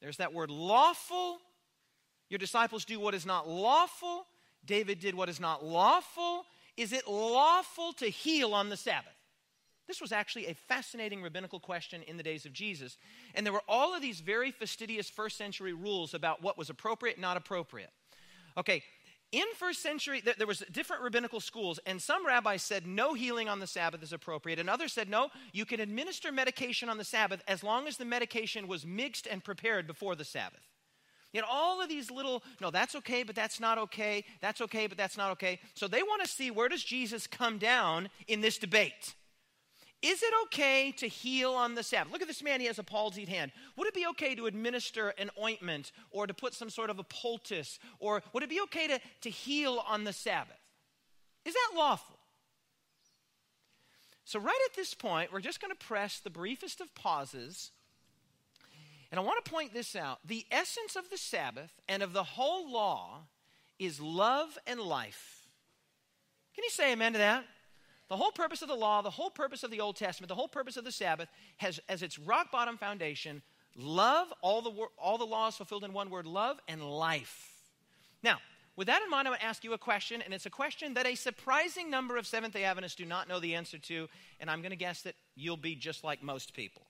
[0.00, 1.38] There's that word lawful.
[2.28, 4.26] Your disciples do what is not lawful.
[4.64, 6.44] David did what is not lawful.
[6.76, 9.12] Is it lawful to heal on the Sabbath?
[9.86, 12.98] This was actually a fascinating rabbinical question in the days of Jesus.
[13.34, 17.20] And there were all of these very fastidious first century rules about what was appropriate
[17.20, 17.90] not appropriate.
[18.58, 18.82] Okay,
[19.36, 23.60] in first century there was different rabbinical schools and some rabbis said no healing on
[23.60, 27.42] the sabbath is appropriate and others said no you can administer medication on the sabbath
[27.46, 30.66] as long as the medication was mixed and prepared before the sabbath
[31.32, 34.24] Yet all of these little, no, that's okay, but that's not okay.
[34.40, 35.58] That's okay, but that's not okay.
[35.74, 39.14] So they want to see where does Jesus come down in this debate?
[40.02, 42.12] Is it okay to heal on the Sabbath?
[42.12, 43.50] Look at this man, he has a palsied hand.
[43.76, 47.04] Would it be okay to administer an ointment or to put some sort of a
[47.04, 47.78] poultice?
[47.98, 50.60] Or would it be okay to, to heal on the Sabbath?
[51.44, 52.18] Is that lawful?
[54.24, 57.70] So, right at this point, we're just going to press the briefest of pauses.
[59.10, 60.18] And I want to point this out.
[60.26, 63.20] The essence of the Sabbath and of the whole law
[63.78, 65.46] is love and life.
[66.54, 67.44] Can you say amen to that?
[68.08, 70.48] The whole purpose of the law, the whole purpose of the Old Testament, the whole
[70.48, 73.42] purpose of the Sabbath has as its rock bottom foundation
[73.76, 77.52] love, all the, all the laws fulfilled in one word love, and life.
[78.22, 78.38] Now,
[78.76, 80.94] with that in mind, I want to ask you a question, and it's a question
[80.94, 84.50] that a surprising number of Seventh day Adventists do not know the answer to, and
[84.50, 86.82] I'm going to guess that you'll be just like most people.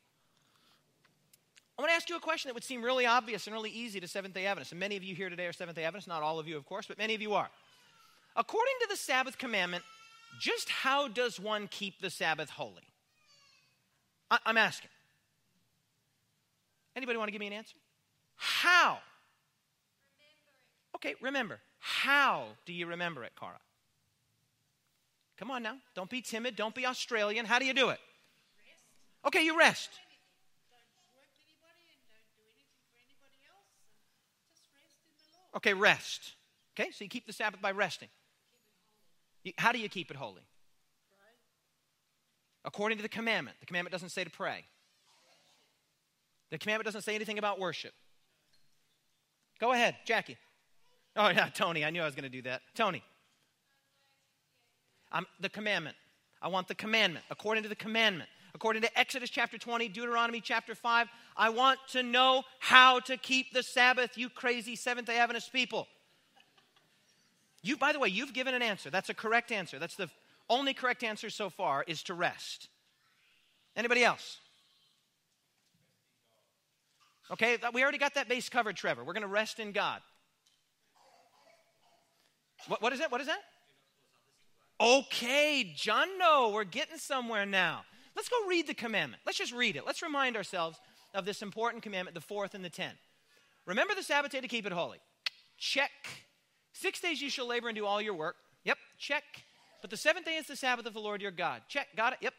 [1.79, 4.01] I want to ask you a question that would seem really obvious and really easy
[4.01, 4.73] to Seventh day Adventists.
[4.73, 6.67] And many of you here today are Seventh day Adventists, not all of you, of
[6.67, 7.49] course, but many of you are.
[8.35, 9.85] According to the Sabbath commandment,
[10.41, 12.93] just how does one keep the Sabbath holy?
[14.31, 14.91] I- am asking.
[16.95, 17.77] Anybody want to give me an answer?
[18.37, 18.99] How?
[20.97, 21.61] Okay, remember.
[21.79, 23.61] How do you remember it, Cara?
[25.39, 25.77] Come on now.
[25.95, 26.57] Don't be timid.
[26.57, 27.45] Don't be Australian.
[27.45, 28.01] How do you do it?
[29.27, 29.91] Okay, you rest.
[35.57, 36.35] Okay, rest.
[36.79, 38.09] Okay, so you keep the Sabbath by resting.
[39.59, 40.43] How do you keep it holy?
[42.65, 43.57] According to the commandment.
[43.61, 44.65] The commandment doesn't say to pray.
[46.51, 47.93] The commandment doesn't say anything about worship.
[49.61, 50.37] Go ahead, Jackie.
[51.17, 51.85] Oh, yeah, Tony.
[51.85, 52.63] I knew I was going to do that.
[52.75, 53.03] Tony.
[55.13, 55.97] I'm, the commandment.
[56.43, 57.25] I want the commandment.
[57.31, 58.29] According to the commandment.
[58.55, 63.53] According to Exodus chapter 20, Deuteronomy chapter 5, I want to know how to keep
[63.53, 65.87] the Sabbath, you crazy Seventh day Adventist people.
[67.67, 68.91] You, by the way, you've given an answer.
[68.91, 69.81] That's a correct answer.
[69.81, 70.09] That's the
[70.49, 72.69] only correct answer so far is to rest.
[73.75, 74.39] Anybody else?
[77.29, 79.03] Okay, we already got that base covered, Trevor.
[79.03, 80.01] We're going to rest in God.
[82.69, 83.11] What, what is it?
[83.11, 83.41] What is that?
[84.81, 87.83] Okay, John, no, we're getting somewhere now.
[88.15, 89.23] Let's go read the commandment.
[89.27, 89.85] Let's just read it.
[89.85, 90.79] Let's remind ourselves
[91.15, 92.99] of this important commandment, the fourth and the tenth.
[93.67, 94.99] Remember the Sabbath day to keep it holy.
[95.59, 95.91] Check.
[96.79, 98.37] Six days you shall labor and do all your work.
[98.65, 99.25] Yep, check.
[99.81, 101.63] But the seventh day is the Sabbath of the Lord your God.
[101.69, 102.19] Check, got it?
[102.21, 102.35] Yep.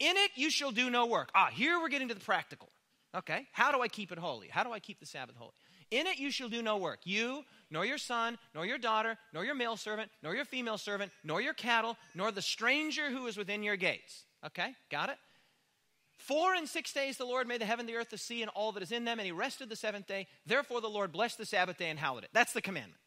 [0.00, 1.30] In it you shall do no work.
[1.34, 2.68] Ah, here we're getting to the practical.
[3.14, 4.48] Okay, how do I keep it holy?
[4.48, 5.52] How do I keep the Sabbath holy?
[5.90, 6.98] In it you shall do no work.
[7.04, 11.12] You, nor your son, nor your daughter, nor your male servant, nor your female servant,
[11.22, 14.24] nor your cattle, nor the stranger who is within your gates.
[14.44, 15.16] Okay, got it?
[16.18, 18.72] Four and six days the Lord made the heaven, the earth, the sea, and all
[18.72, 20.26] that is in them, and he rested the seventh day.
[20.44, 22.30] Therefore the Lord blessed the Sabbath day and hallowed it.
[22.32, 23.00] That's the commandment.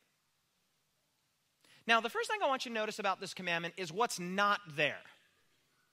[1.89, 4.60] Now, the first thing I want you to notice about this commandment is what's not
[4.78, 4.99] there.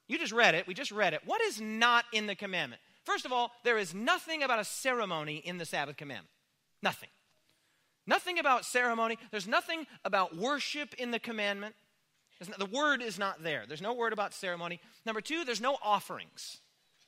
[0.09, 0.67] You just read it.
[0.67, 1.23] We just read it.
[1.25, 2.83] What is not in the commandment?
[3.05, 6.29] First of all, there is nothing about a ceremony in the Sabbath commandment.
[6.83, 7.09] Nothing.
[8.07, 9.17] Nothing about ceremony.
[9.31, 11.75] There's nothing about worship in the commandment.
[12.59, 13.65] the word is not there.
[13.67, 14.81] There's no word about ceremony.
[15.07, 16.59] Number two, there's no offerings,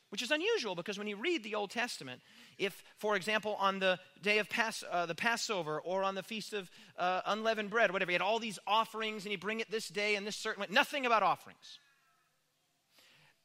[0.08, 2.22] which is unusual because when you read the Old Testament,
[2.58, 6.52] if, for example, on the day of Pass, uh, the Passover or on the feast
[6.52, 9.88] of uh, unleavened bread, whatever, you had all these offerings and you bring it this
[9.88, 11.78] day and this certain way, nothing about offerings.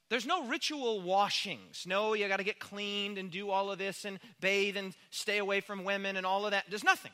[0.09, 1.85] There's no ritual washings.
[1.87, 5.37] No, you got to get cleaned and do all of this and bathe and stay
[5.37, 6.65] away from women and all of that.
[6.69, 7.11] There's nothing.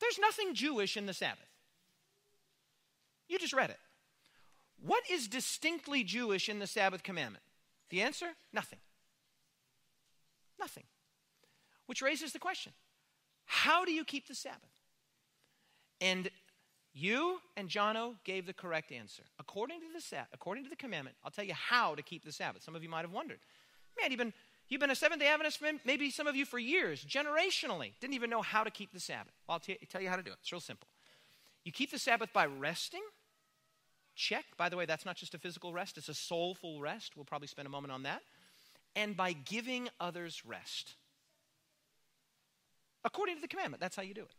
[0.00, 1.38] There's nothing Jewish in the Sabbath.
[3.28, 3.78] You just read it.
[4.84, 7.44] What is distinctly Jewish in the Sabbath commandment?
[7.90, 8.26] The answer?
[8.52, 8.80] Nothing.
[10.62, 10.84] Nothing.
[11.86, 12.72] Which raises the question
[13.44, 14.70] how do you keep the Sabbath?
[16.00, 16.30] And
[16.94, 19.24] you and Jono gave the correct answer.
[19.38, 22.62] According to the according to the commandment, I'll tell you how to keep the Sabbath.
[22.62, 23.40] Some of you might have wondered.
[24.00, 24.32] Man, you've been
[24.68, 28.30] You've been a Seventh day Adventist, maybe some of you for years, generationally, didn't even
[28.30, 29.34] know how to keep the Sabbath.
[29.46, 30.38] Well, I'll t- tell you how to do it.
[30.40, 30.88] It's real simple.
[31.64, 33.02] You keep the Sabbath by resting.
[34.14, 34.44] Check.
[34.56, 37.16] By the way, that's not just a physical rest, it's a soulful rest.
[37.16, 38.22] We'll probably spend a moment on that.
[38.94, 40.94] And by giving others rest.
[43.04, 44.34] According to the commandment, that's how you do it.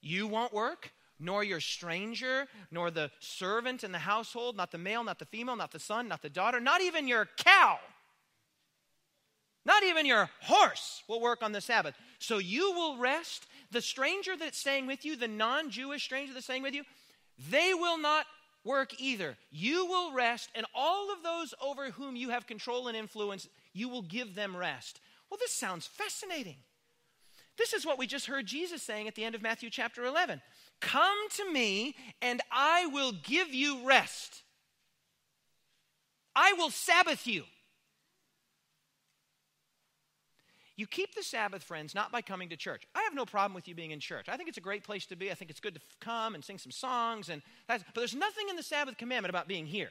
[0.00, 5.04] You won't work, nor your stranger, nor the servant in the household, not the male,
[5.04, 7.78] not the female, not the son, not the daughter, not even your cow
[9.64, 11.94] not even your horse will work on the Sabbath.
[12.18, 13.46] So you will rest.
[13.70, 16.84] The stranger that's staying with you, the non Jewish stranger that's staying with you,
[17.50, 18.26] they will not
[18.64, 19.36] work either.
[19.50, 23.88] You will rest, and all of those over whom you have control and influence, you
[23.88, 25.00] will give them rest.
[25.30, 26.56] Well, this sounds fascinating.
[27.56, 30.40] This is what we just heard Jesus saying at the end of Matthew chapter 11
[30.80, 34.42] Come to me, and I will give you rest.
[36.34, 37.44] I will Sabbath you.
[40.80, 42.84] You keep the Sabbath, friends, not by coming to church.
[42.94, 44.30] I have no problem with you being in church.
[44.30, 45.30] I think it's a great place to be.
[45.30, 48.56] I think it's good to come and sing some songs, and but there's nothing in
[48.56, 49.90] the Sabbath commandment about being here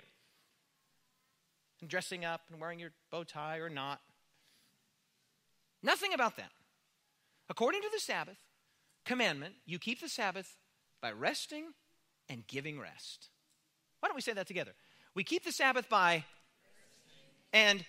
[1.80, 4.02] and dressing up and wearing your bow tie or not.
[5.84, 6.50] Nothing about that.
[7.52, 8.40] According to the Sabbath
[9.06, 10.58] commandment, you keep the Sabbath
[11.04, 11.66] by resting
[12.28, 13.30] and giving rest.
[14.00, 14.72] Why don't we say that together?
[15.14, 16.26] We keep the Sabbath by
[17.54, 17.86] and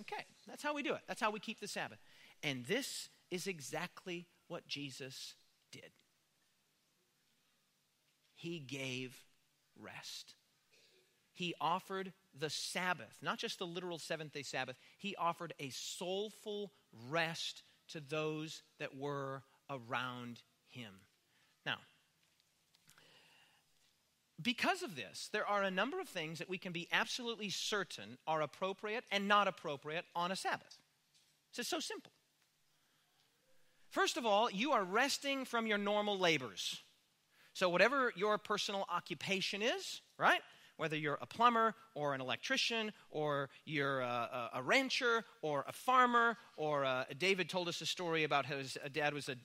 [0.00, 0.26] okay.
[0.46, 1.00] That's how we do it.
[1.06, 1.98] That's how we keep the Sabbath.
[2.42, 5.34] And this is exactly what Jesus
[5.72, 5.90] did.
[8.34, 9.24] He gave
[9.80, 10.34] rest.
[11.32, 16.72] He offered the Sabbath, not just the literal seventh day Sabbath, he offered a soulful
[17.08, 20.92] rest to those that were around him.
[21.66, 21.78] Now,
[24.42, 28.18] because of this, there are a number of things that we can be absolutely certain
[28.26, 30.78] are appropriate and not appropriate on a Sabbath.
[31.50, 32.10] It's just so simple.
[33.90, 36.82] First of all, you are resting from your normal labors.
[37.52, 40.40] So, whatever your personal occupation is, right?
[40.76, 45.72] Whether you're a plumber or an electrician or you're a, a, a rancher or a
[45.72, 49.36] farmer, or a, uh, David told us a story about how his dad was a,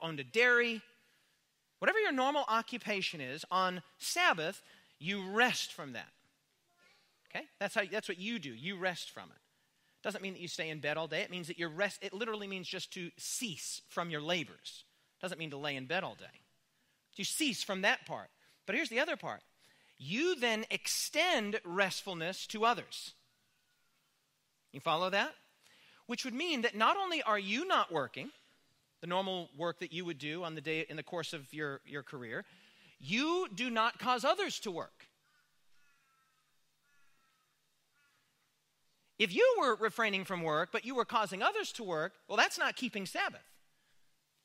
[0.00, 0.82] owned a dairy,
[1.82, 4.62] Whatever your normal occupation is, on Sabbath,
[5.00, 6.12] you rest from that.
[7.28, 7.44] Okay?
[7.58, 8.50] That's, how, that's what you do.
[8.50, 9.40] You rest from it.
[10.04, 11.22] Doesn't mean that you stay in bed all day.
[11.22, 11.98] It means that you rest.
[12.00, 14.84] It literally means just to cease from your labors.
[15.20, 16.38] Doesn't mean to lay in bed all day.
[17.16, 18.28] You cease from that part.
[18.64, 19.40] But here's the other part.
[19.98, 23.14] You then extend restfulness to others.
[24.70, 25.34] You follow that?
[26.06, 28.30] Which would mean that not only are you not working,
[29.02, 31.82] the normal work that you would do on the day in the course of your,
[31.84, 32.44] your career,
[32.98, 35.08] you do not cause others to work.
[39.18, 42.58] If you were refraining from work, but you were causing others to work, well, that's
[42.58, 43.42] not keeping Sabbath.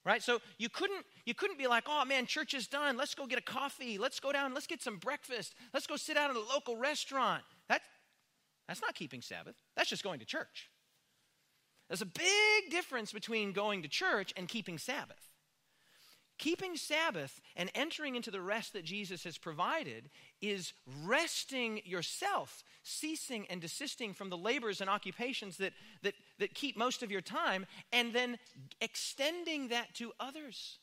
[0.08, 0.24] right?
[0.24, 2.96] So you couldn't you couldn't be like, oh man, church is done.
[2.98, 3.98] Let's go get a coffee.
[3.98, 4.54] Let's go down.
[4.54, 5.54] Let's get some breakfast.
[5.74, 7.44] Let's go sit down at a local restaurant.
[7.68, 7.82] That
[8.68, 9.56] that's not keeping Sabbath.
[9.76, 10.70] That's just going to church.
[11.88, 15.28] There's a big difference between going to church and keeping Sabbath.
[16.38, 20.10] Keeping Sabbath and entering into the rest that Jesus has provided
[20.40, 20.74] is
[21.04, 25.74] resting yourself, ceasing and desisting from the labors and occupations that,
[26.04, 28.38] that, that keep most of your time, and then
[28.82, 30.78] extending that to others.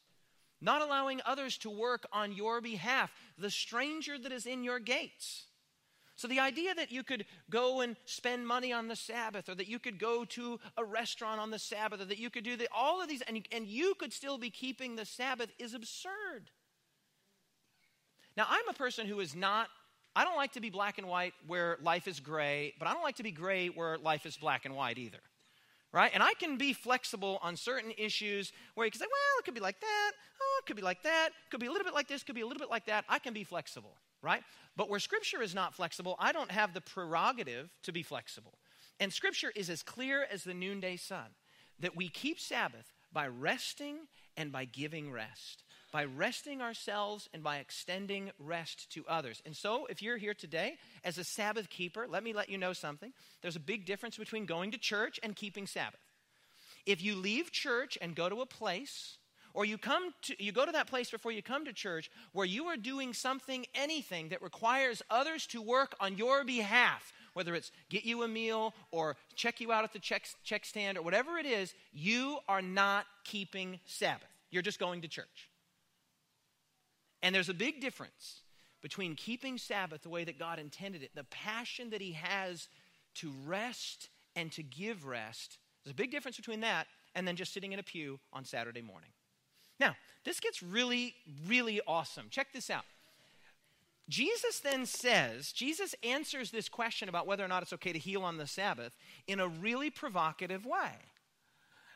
[0.61, 5.44] Not allowing others to work on your behalf, the stranger that is in your gates.
[6.16, 9.66] So, the idea that you could go and spend money on the Sabbath, or that
[9.66, 12.68] you could go to a restaurant on the Sabbath, or that you could do the,
[12.72, 16.50] all of these, and, and you could still be keeping the Sabbath is absurd.
[18.36, 19.68] Now, I'm a person who is not,
[20.14, 23.02] I don't like to be black and white where life is gray, but I don't
[23.02, 25.20] like to be gray where life is black and white either.
[25.92, 26.10] Right?
[26.14, 29.54] And I can be flexible on certain issues where you can say, well, it could
[29.54, 32.08] be like that, oh, it could be like that, could be a little bit like
[32.08, 33.04] this, could be a little bit like that.
[33.08, 34.42] I can be flexible right?
[34.76, 38.54] But where Scripture is not flexible, I don't have the prerogative to be flexible.
[38.98, 41.26] And Scripture is as clear as the noonday sun
[41.80, 43.98] that we keep Sabbath by resting
[44.36, 45.62] and by giving rest,
[45.92, 49.42] by resting ourselves and by extending rest to others.
[49.46, 52.72] And so, if you're here today as a Sabbath keeper, let me let you know
[52.72, 53.12] something.
[53.42, 56.00] There's a big difference between going to church and keeping Sabbath.
[56.86, 59.18] If you leave church and go to a place
[59.55, 62.46] or you come to you go to that place before you come to church where
[62.46, 67.70] you are doing something anything that requires others to work on your behalf whether it's
[67.90, 71.36] get you a meal or check you out at the check, check stand or whatever
[71.36, 74.28] it is you are not keeping sabbath.
[74.50, 75.50] You're just going to church.
[77.22, 78.40] And there's a big difference
[78.82, 82.68] between keeping sabbath the way that god intended it the passion that he has
[83.14, 85.59] to rest and to give rest.
[85.84, 88.82] There's a big difference between that and then just sitting in a pew on saturday
[88.82, 89.11] morning
[89.80, 91.14] now, this gets really,
[91.46, 92.26] really awesome.
[92.30, 92.84] Check this out.
[94.08, 98.22] Jesus then says, Jesus answers this question about whether or not it's okay to heal
[98.22, 98.94] on the Sabbath
[99.26, 100.92] in a really provocative way.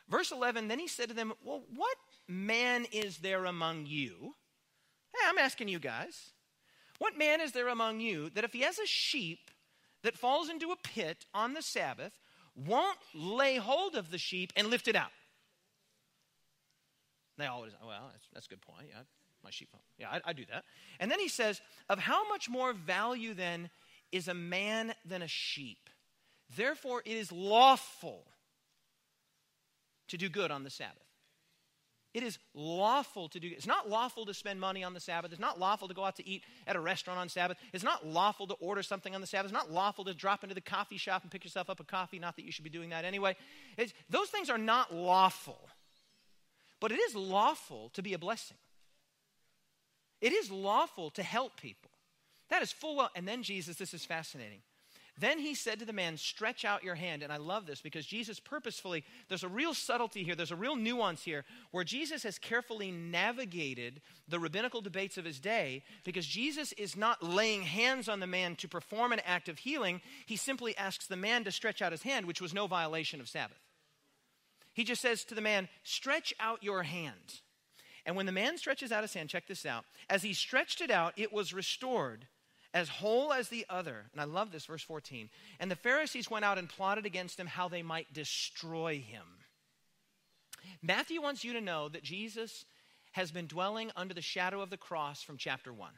[0.09, 4.33] Verse 11, then he said to them, Well, what man is there among you?
[5.13, 6.31] Hey, I'm asking you guys.
[6.97, 9.51] What man is there among you that if he has a sheep
[10.03, 12.13] that falls into a pit on the Sabbath,
[12.55, 15.11] won't lay hold of the sheep and lift it out?
[17.39, 18.87] They always, well, that's, that's a good point.
[18.89, 19.01] Yeah,
[19.43, 19.69] my sheep.
[19.97, 20.65] Yeah, I, I do that.
[20.99, 23.69] And then he says, of how much more value then
[24.11, 25.89] is a man than a sheep?
[26.55, 28.25] Therefore, it is lawful
[30.09, 31.03] to do good on the Sabbath.
[32.13, 33.49] It is lawful to do.
[33.55, 35.31] It's not lawful to spend money on the Sabbath.
[35.31, 37.57] It's not lawful to go out to eat at a restaurant on Sabbath.
[37.71, 39.51] It's not lawful to order something on the Sabbath.
[39.51, 42.17] It's not lawful to drop into the coffee shop and pick yourself up a coffee.
[42.17, 43.35] Not that you should be doing that anyway.
[43.77, 45.69] It's, those things are not lawful.
[46.79, 48.57] But it is lawful to be a blessing.
[50.21, 51.91] It is lawful to help people.
[52.49, 53.11] That is full well.
[53.15, 54.61] And then Jesus, this is fascinating.
[55.19, 57.23] Then he said to the man, Stretch out your hand.
[57.23, 60.77] And I love this because Jesus purposefully, there's a real subtlety here, there's a real
[60.77, 66.71] nuance here where Jesus has carefully navigated the rabbinical debates of his day because Jesus
[66.73, 70.01] is not laying hands on the man to perform an act of healing.
[70.25, 73.27] He simply asks the man to stretch out his hand, which was no violation of
[73.27, 73.59] Sabbath.
[74.79, 77.41] He just says to the man, Stretch out your hand.
[78.05, 79.83] And when the man stretches out his hand, check this out.
[80.09, 82.27] As he stretched it out, it was restored
[82.73, 84.05] as whole as the other.
[84.13, 85.29] And I love this, verse 14.
[85.59, 89.25] And the Pharisees went out and plotted against him how they might destroy him.
[90.81, 92.63] Matthew wants you to know that Jesus
[93.11, 95.91] has been dwelling under the shadow of the cross from chapter 1.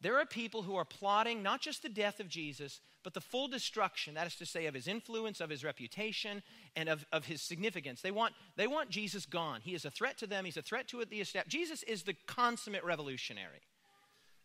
[0.00, 3.46] There are people who are plotting not just the death of Jesus, but the full
[3.46, 6.42] destruction, that is to say, of his influence, of his reputation,
[6.74, 8.00] and of, of his significance.
[8.00, 9.60] They want, they want Jesus gone.
[9.62, 11.50] He is a threat to them, he's a threat to the established.
[11.50, 13.60] Jesus is the consummate revolutionary.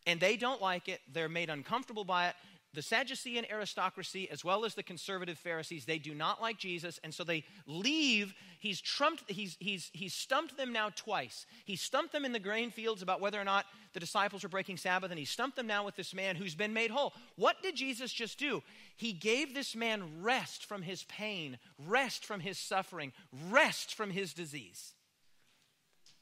[0.06, 1.00] And they don't like it.
[1.12, 2.34] They're made uncomfortable by it
[2.72, 7.12] the Sadducean aristocracy, as well as the conservative Pharisees, they do not like Jesus, and
[7.12, 8.32] so they leave.
[8.60, 11.46] He's trumped, he's, he's, he's stumped them now twice.
[11.64, 14.76] He stumped them in the grain fields about whether or not the disciples were breaking
[14.76, 17.12] Sabbath, and he stumped them now with this man who's been made whole.
[17.34, 18.62] What did Jesus just do?
[18.96, 21.58] He gave this man rest from his pain,
[21.88, 23.12] rest from his suffering,
[23.50, 24.92] rest from his disease.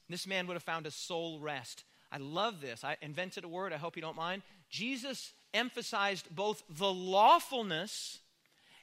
[0.09, 1.83] This man would have found a soul rest.
[2.11, 2.83] I love this.
[2.83, 4.41] I invented a word, I hope you don't mind.
[4.71, 8.19] Jesus emphasized both the lawfulness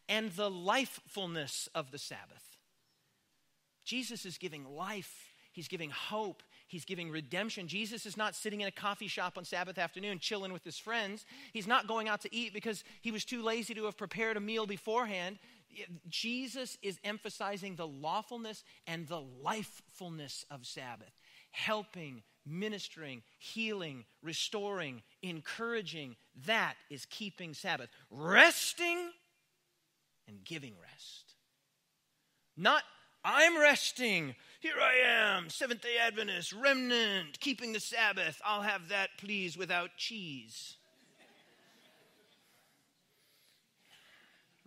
[0.08, 2.56] and the lifefulness of the Sabbath.
[3.84, 7.68] Jesus is giving life, he's giving hope, he's giving redemption.
[7.68, 11.24] Jesus is not sitting in a coffee shop on Sabbath afternoon chilling with his friends.
[11.52, 14.40] He's not going out to eat because he was too lazy to have prepared a
[14.40, 15.38] meal beforehand.
[16.08, 21.12] Jesus is emphasizing the lawfulness and the lifefulness of Sabbath,
[21.50, 26.16] helping, ministering, healing, restoring, encouraging.
[26.46, 27.88] That is keeping Sabbath.
[28.10, 29.10] Resting
[30.28, 31.34] and giving rest.
[32.56, 32.82] Not,
[33.24, 34.34] I'm resting.
[34.60, 38.40] Here I am, Seventh day Adventist, remnant, keeping the Sabbath.
[38.44, 40.76] I'll have that, please, without cheese.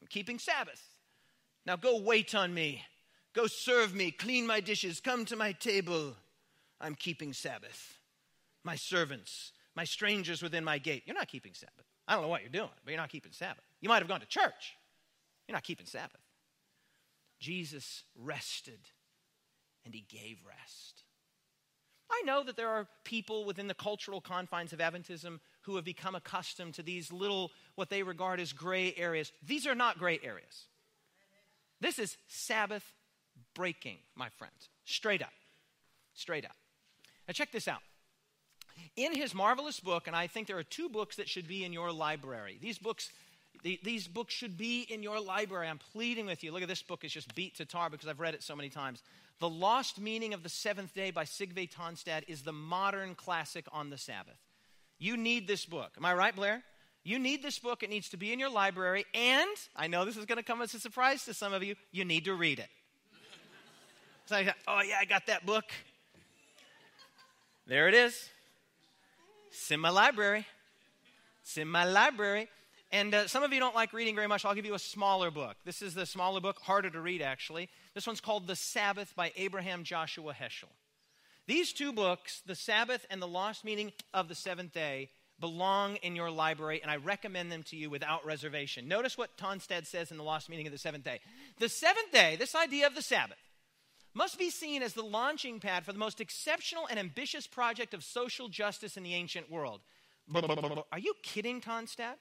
[0.01, 0.83] I'm keeping Sabbath.
[1.65, 2.83] Now go wait on me.
[3.33, 6.15] Go serve me, clean my dishes, come to my table.
[6.81, 7.97] I'm keeping Sabbath.
[8.63, 11.03] My servants, my strangers within my gate.
[11.05, 11.85] You're not keeping Sabbath.
[12.07, 13.63] I don't know what you're doing, but you're not keeping Sabbath.
[13.81, 14.75] You might have gone to church.
[15.47, 16.21] You're not keeping Sabbath.
[17.39, 18.79] Jesus rested
[19.85, 21.03] and he gave rest.
[22.11, 26.15] I know that there are people within the cultural confines of Adventism who have become
[26.15, 29.31] accustomed to these little, what they regard as gray areas.
[29.45, 30.65] These are not gray areas.
[31.79, 32.83] This is Sabbath
[33.53, 34.69] breaking, my friends.
[34.85, 35.33] Straight up.
[36.13, 36.55] Straight up.
[37.29, 37.81] Now, check this out.
[38.95, 41.71] In his marvelous book, and I think there are two books that should be in
[41.71, 42.57] your library.
[42.59, 43.11] These books,
[43.61, 45.67] the, these books should be in your library.
[45.67, 46.51] I'm pleading with you.
[46.51, 48.69] Look at this book; it's just beat to tar because I've read it so many
[48.69, 49.03] times.
[49.39, 53.91] The Lost Meaning of the Seventh Day by Sigve Tonstad is the modern classic on
[53.91, 54.39] the Sabbath.
[54.97, 55.91] You need this book.
[55.97, 56.63] Am I right, Blair?
[57.03, 57.83] You need this book.
[57.83, 59.05] It needs to be in your library.
[59.13, 61.75] And I know this is going to come as a surprise to some of you.
[61.91, 62.69] You need to read it.
[64.25, 65.65] So I oh, yeah, I got that book.
[67.69, 68.27] There it is.
[69.51, 70.47] It's in my library.
[71.43, 72.49] It's in my library.
[72.91, 74.43] And uh, some of you don't like reading very much.
[74.43, 75.55] I'll give you a smaller book.
[75.65, 77.69] This is the smaller book, harder to read actually.
[77.93, 80.71] This one's called The Sabbath by Abraham Joshua Heschel.
[81.45, 86.15] These two books, The Sabbath and The Lost Meaning of the Seventh Day, belong in
[86.15, 88.87] your library, and I recommend them to you without reservation.
[88.87, 91.19] Notice what Tonstad says in The Lost Meaning of the Seventh Day.
[91.59, 93.37] The seventh day, this idea of the Sabbath,
[94.13, 98.03] must be seen as the launching pad for the most exceptional and ambitious project of
[98.03, 99.81] social justice in the ancient world.
[100.91, 102.15] Are you kidding, Tonstad?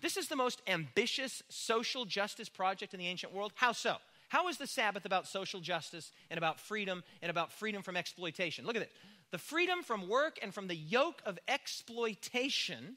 [0.00, 3.52] This is the most ambitious social justice project in the ancient world.
[3.54, 3.96] How so?
[4.28, 8.64] How is the Sabbath about social justice and about freedom and about freedom from exploitation?
[8.64, 8.92] Look at it.
[9.30, 12.96] The freedom from work and from the yoke of exploitation,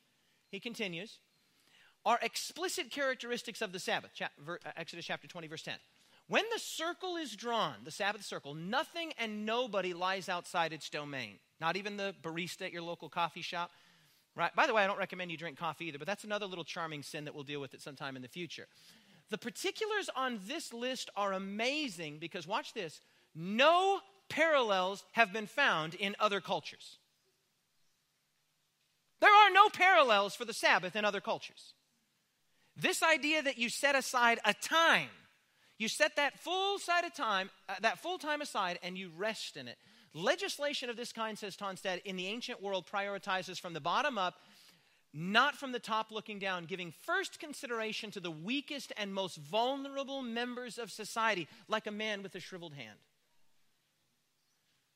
[0.50, 1.20] he continues,
[2.06, 4.12] are explicit characteristics of the Sabbath.
[4.22, 5.76] Uh, Exodus chapter 20, verse 10.
[6.28, 11.38] When the circle is drawn, the Sabbath circle, nothing and nobody lies outside its domain.
[11.62, 13.72] Not even the barista at your local coffee shop.
[14.36, 14.54] Right?
[14.56, 17.04] By the way, I don't recommend you drink coffee either, but that's another little charming
[17.04, 18.68] sin that we'll deal with at some time in the future.
[19.30, 23.00] The particulars on this list are amazing because, watch this,
[23.34, 26.98] no parallels have been found in other cultures.
[29.22, 31.74] There are no parallels for the Sabbath in other cultures.
[32.76, 35.10] This idea that you set aside a time
[35.78, 39.58] you set that full side of time, uh, that full time aside, and you rest
[39.58, 39.78] in it.
[40.14, 44.36] Legislation of this kind, says Tonstad, in the ancient world prioritizes from the bottom up,
[45.14, 50.22] not from the top looking down, giving first consideration to the weakest and most vulnerable
[50.22, 52.98] members of society, like a man with a shriveled hand.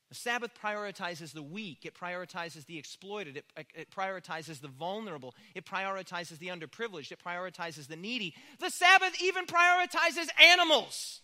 [0.10, 3.46] The Sabbath prioritizes the weak, it prioritizes the exploited, it,
[3.76, 8.34] it, prioritizes the vulnerable, it prioritizes the underprivileged, it prioritizes the needy.
[8.60, 11.22] The Sabbath even prioritizes animals.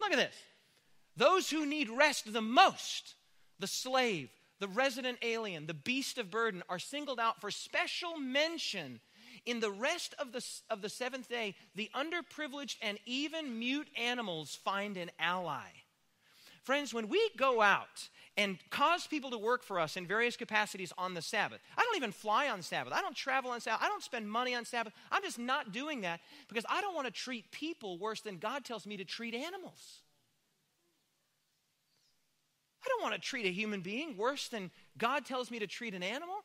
[0.00, 0.34] Look at this.
[1.16, 3.16] Those who need rest the most,
[3.58, 4.30] the slave,
[4.60, 9.00] the resident alien, the beast of burden, are singled out for special mention.
[9.46, 14.54] In the rest of the, of the seventh day, the underprivileged and even mute animals
[14.54, 15.66] find an ally.
[16.62, 20.92] Friends, when we go out and cause people to work for us in various capacities
[20.98, 22.92] on the Sabbath, I don't even fly on Sabbath.
[22.92, 23.82] I don't travel on Sabbath.
[23.82, 24.92] I don't spend money on Sabbath.
[25.10, 28.64] I'm just not doing that because I don't want to treat people worse than God
[28.64, 30.02] tells me to treat animals.
[32.84, 35.94] I don't want to treat a human being worse than God tells me to treat
[35.94, 36.36] an animal.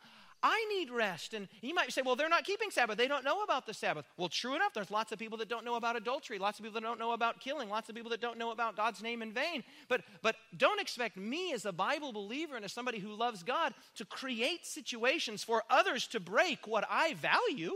[0.46, 1.34] I need rest.
[1.34, 3.00] And you might say, well, they're not keeping Sabbath.
[3.00, 4.06] They don't know about the Sabbath.
[4.16, 6.80] Well, true enough, there's lots of people that don't know about adultery, lots of people
[6.80, 9.34] that don't know about killing, lots of people that don't know about God's name in
[9.34, 9.64] vain.
[9.90, 13.74] But, but don't expect me as a Bible believer and as somebody who loves God
[13.96, 17.74] to create situations for others to break what I value.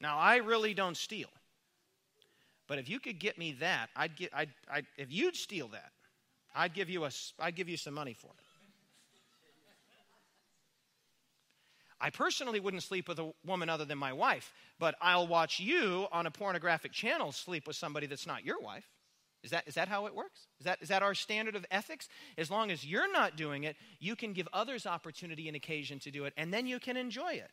[0.00, 1.28] Now, I really don't steal.
[2.68, 5.90] But if you could get me that, I'd get, I'd, I'd, if you'd steal that,
[6.54, 8.49] I'd give you, a, I'd give you some money for it.
[12.00, 16.06] I personally wouldn't sleep with a woman other than my wife, but I'll watch you
[16.10, 18.88] on a pornographic channel sleep with somebody that's not your wife.
[19.42, 20.46] Is that, is that how it works?
[20.58, 22.08] Is that, is that our standard of ethics?
[22.36, 26.10] As long as you're not doing it, you can give others opportunity and occasion to
[26.10, 27.50] do it, and then you can enjoy it.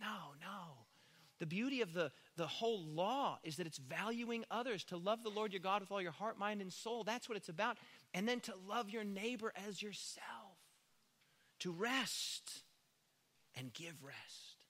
[0.00, 0.86] No, no, no.
[1.40, 5.30] The beauty of the, the whole law is that it's valuing others, to love the
[5.30, 7.02] Lord your God with all your heart, mind, and soul.
[7.02, 7.78] That's what it's about.
[8.12, 10.26] And then to love your neighbor as yourself,
[11.60, 12.62] to rest
[13.56, 14.64] and give rest.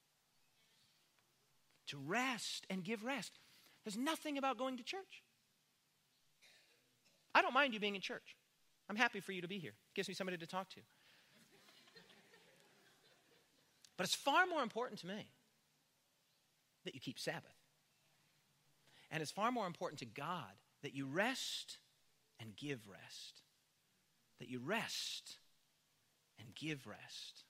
[1.87, 3.33] To rest and give rest.
[3.83, 5.23] There's nothing about going to church.
[7.33, 8.35] I don't mind you being in church.
[8.89, 9.71] I'm happy for you to be here.
[9.71, 10.81] It gives me somebody to talk to.
[13.97, 15.31] But it's far more important to me
[16.85, 17.55] that you keep Sabbath.
[19.11, 21.77] And it's far more important to God that you rest
[22.39, 23.41] and give rest.
[24.39, 25.37] That you rest
[26.41, 27.43] and give rest.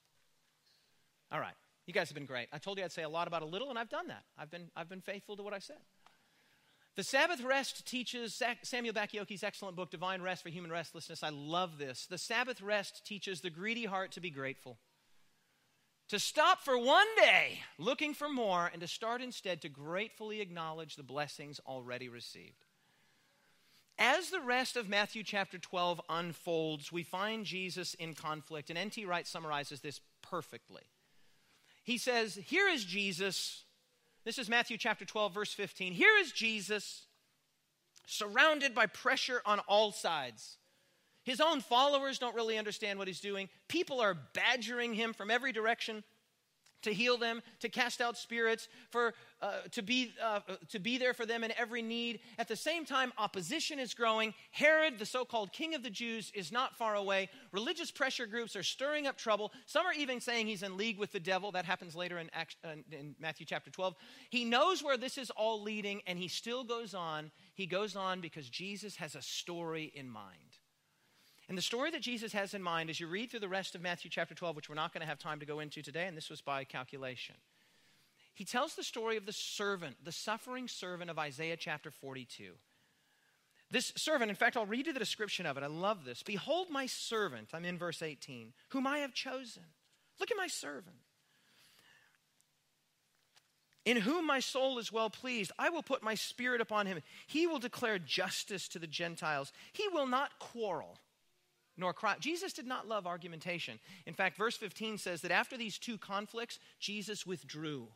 [1.32, 1.54] All right.
[1.88, 2.48] You guys have been great.
[2.54, 4.24] I told you I'd say a lot about a little, and I've done that.
[4.38, 5.80] I've been, I've been faithful to what I said.
[6.96, 11.24] The Sabbath rest teaches Samuel Bacchiocchi's excellent book, Divine Rest for Human Restlessness.
[11.24, 12.06] I love this.
[12.06, 14.78] The Sabbath rest teaches the greedy heart to be grateful,
[16.10, 20.98] to stop for one day looking for more, and to start instead to gratefully acknowledge
[20.98, 22.66] the blessings already received.
[24.04, 29.06] As the rest of Matthew chapter 12 unfolds, we find Jesus in conflict, and N.T.
[29.06, 30.82] Wright summarizes this perfectly.
[31.84, 33.64] He says, Here is Jesus
[34.24, 35.94] this is Matthew chapter 12, verse 15.
[35.94, 37.08] Here is Jesus
[38.06, 40.58] surrounded by pressure on all sides.
[41.24, 43.50] His own followers don't really understand what he's doing.
[43.68, 46.04] People are badgering him from every direction
[46.84, 51.14] to heal them, to cast out spirits, for, uh, to, be, uh, to be there
[51.14, 52.20] for them in every need.
[52.38, 54.34] At the same time, opposition is growing.
[54.52, 57.30] Herod, the so called king of the Jews, is not far away.
[57.52, 59.52] Religious pressure groups are stirring up trouble.
[59.66, 61.52] Some are even saying he's in league with the devil.
[61.52, 63.96] That happens later in, uh, in Matthew chapter 12.
[64.30, 67.32] He knows where this is all leading, and he still goes on.
[67.54, 70.51] He goes on because Jesus has a story in mind.
[71.52, 73.82] And the story that Jesus has in mind, as you read through the rest of
[73.82, 76.16] Matthew chapter 12, which we're not going to have time to go into today, and
[76.16, 77.36] this was by calculation,
[78.34, 82.54] he tells the story of the servant, the suffering servant of Isaiah chapter 42.
[83.70, 85.64] This servant, in fact, I'll read you the description of it.
[85.64, 86.24] I love this.
[86.24, 89.64] Behold, my servant, I'm in verse 18, whom I have chosen.
[90.22, 90.96] Look at my servant
[93.84, 95.52] in whom my soul is well pleased.
[95.60, 97.02] I will put my spirit upon him.
[97.28, 99.52] He will declare justice to the Gentiles.
[99.74, 100.98] He will not quarrel
[101.78, 102.16] nor cry.
[102.20, 103.80] Jesus did not love argumentation.
[104.06, 107.88] In fact, verse 15 says that after these two conflicts, Jesus withdrew.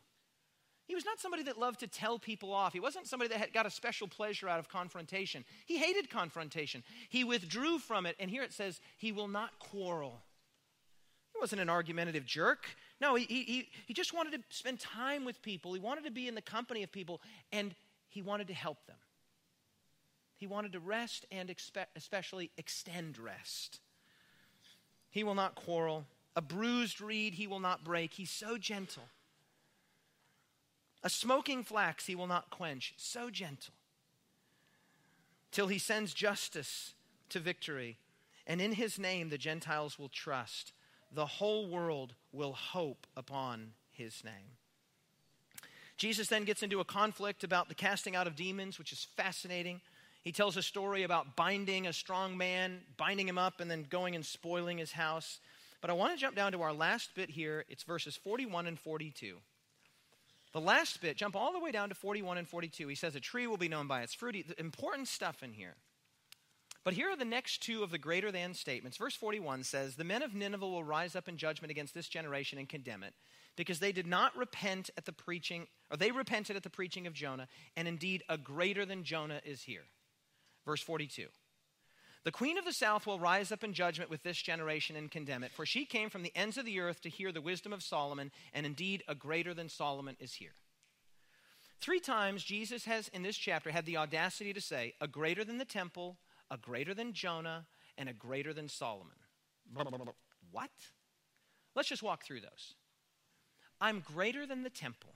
[0.86, 2.72] He was not somebody that loved to tell people off.
[2.72, 5.44] He wasn't somebody that had got a special pleasure out of confrontation.
[5.66, 6.84] He hated confrontation.
[7.08, 8.14] He withdrew from it.
[8.20, 10.20] And here it says, he will not quarrel.
[11.34, 12.66] He wasn't an argumentative jerk.
[13.00, 15.74] No, he, he, he just wanted to spend time with people.
[15.74, 17.20] He wanted to be in the company of people,
[17.52, 17.74] and
[18.08, 18.96] he wanted to help them.
[20.36, 21.54] He wanted to rest and
[21.96, 23.80] especially extend rest.
[25.10, 26.04] He will not quarrel.
[26.34, 28.14] A bruised reed he will not break.
[28.14, 29.04] He's so gentle.
[31.02, 32.92] A smoking flax he will not quench.
[32.98, 33.72] So gentle.
[35.52, 36.92] Till he sends justice
[37.30, 37.96] to victory.
[38.46, 40.72] And in his name the Gentiles will trust.
[41.10, 44.58] The whole world will hope upon his name.
[45.96, 49.80] Jesus then gets into a conflict about the casting out of demons, which is fascinating.
[50.26, 54.16] He tells a story about binding a strong man, binding him up, and then going
[54.16, 55.38] and spoiling his house.
[55.80, 57.64] But I want to jump down to our last bit here.
[57.68, 59.36] It's verses 41 and 42.
[60.52, 62.88] The last bit, jump all the way down to 41 and 42.
[62.88, 64.34] He says, A tree will be known by its fruit.
[64.58, 65.76] Important stuff in here.
[66.82, 68.96] But here are the next two of the greater than statements.
[68.96, 72.58] Verse 41 says, The men of Nineveh will rise up in judgment against this generation
[72.58, 73.14] and condemn it,
[73.54, 77.12] because they did not repent at the preaching, or they repented at the preaching of
[77.12, 77.46] Jonah,
[77.76, 79.84] and indeed a greater than Jonah is here.
[80.66, 81.28] Verse 42.
[82.24, 85.44] The queen of the south will rise up in judgment with this generation and condemn
[85.44, 87.84] it, for she came from the ends of the earth to hear the wisdom of
[87.84, 90.56] Solomon, and indeed a greater than Solomon is here.
[91.80, 95.58] Three times Jesus has in this chapter had the audacity to say, a greater than
[95.58, 96.18] the temple,
[96.50, 99.14] a greater than Jonah, and a greater than Solomon.
[100.50, 100.70] What?
[101.76, 102.74] Let's just walk through those.
[103.80, 105.14] I'm greater than the temple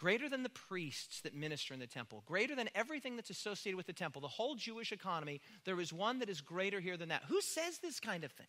[0.00, 3.86] greater than the priests that minister in the temple, greater than everything that's associated with
[3.86, 7.24] the temple, the whole Jewish economy, there is one that is greater here than that.
[7.28, 8.46] Who says this kind of thing?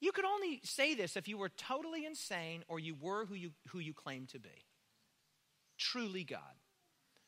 [0.00, 3.52] You could only say this if you were totally insane or you were who you,
[3.68, 4.66] who you claim to be.
[5.78, 6.60] Truly God.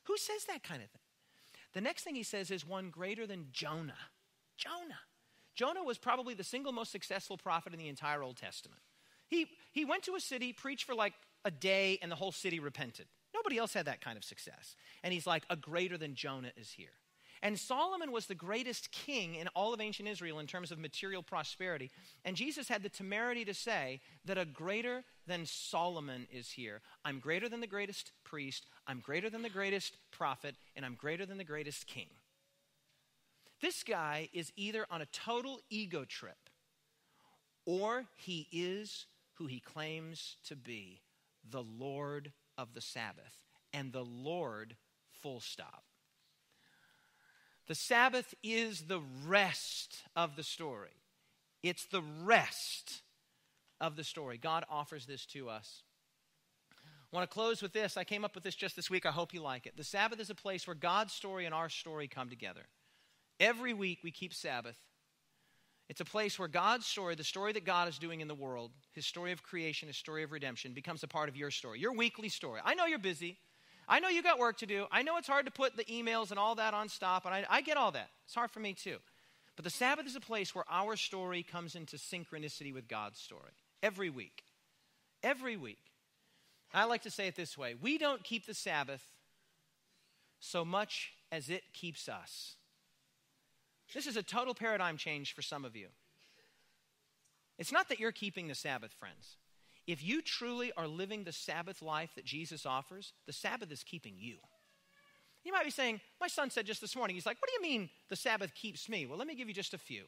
[0.02, 1.00] Who says that kind of thing?
[1.72, 4.10] The next thing he says is one greater than Jonah.
[4.58, 5.00] Jonah.
[5.54, 8.82] Jonah was probably the single most successful prophet in the entire Old Testament.
[9.28, 11.14] He, he went to a city, preached for like
[11.44, 13.06] a day, and the whole city repented.
[13.34, 14.76] Nobody else had that kind of success.
[15.02, 16.88] And he's like, a greater than Jonah is here.
[17.42, 21.22] And Solomon was the greatest king in all of ancient Israel in terms of material
[21.22, 21.90] prosperity.
[22.24, 26.80] And Jesus had the temerity to say that a greater than Solomon is here.
[27.04, 31.26] I'm greater than the greatest priest, I'm greater than the greatest prophet, and I'm greater
[31.26, 32.06] than the greatest king.
[33.60, 36.36] This guy is either on a total ego trip
[37.66, 41.02] or he is who he claims to be
[41.48, 43.36] the Lord of the Sabbath
[43.72, 44.76] and the Lord,
[45.22, 45.84] full stop.
[47.66, 51.02] The Sabbath is the rest of the story.
[51.62, 53.02] It's the rest
[53.80, 54.38] of the story.
[54.38, 55.82] God offers this to us.
[57.12, 57.96] I want to close with this.
[57.96, 59.06] I came up with this just this week.
[59.06, 59.76] I hope you like it.
[59.76, 62.66] The Sabbath is a place where God's story and our story come together.
[63.40, 64.76] Every week we keep Sabbath.
[65.94, 68.72] It's a place where God's story, the story that God is doing in the world,
[68.94, 71.92] his story of creation, his story of redemption, becomes a part of your story, your
[71.92, 72.60] weekly story.
[72.64, 73.36] I know you're busy.
[73.88, 74.86] I know you got work to do.
[74.90, 77.44] I know it's hard to put the emails and all that on stop, and I,
[77.48, 78.08] I get all that.
[78.24, 78.96] It's hard for me too.
[79.54, 83.52] But the Sabbath is a place where our story comes into synchronicity with God's story
[83.80, 84.42] every week.
[85.22, 85.78] Every week.
[86.72, 89.04] I like to say it this way we don't keep the Sabbath
[90.40, 92.56] so much as it keeps us.
[93.94, 95.86] This is a total paradigm change for some of you.
[97.58, 99.36] It's not that you're keeping the Sabbath, friends.
[99.86, 104.14] If you truly are living the Sabbath life that Jesus offers, the Sabbath is keeping
[104.18, 104.36] you.
[105.44, 107.70] You might be saying, My son said just this morning, he's like, What do you
[107.70, 109.06] mean the Sabbath keeps me?
[109.06, 110.04] Well, let me give you just a few.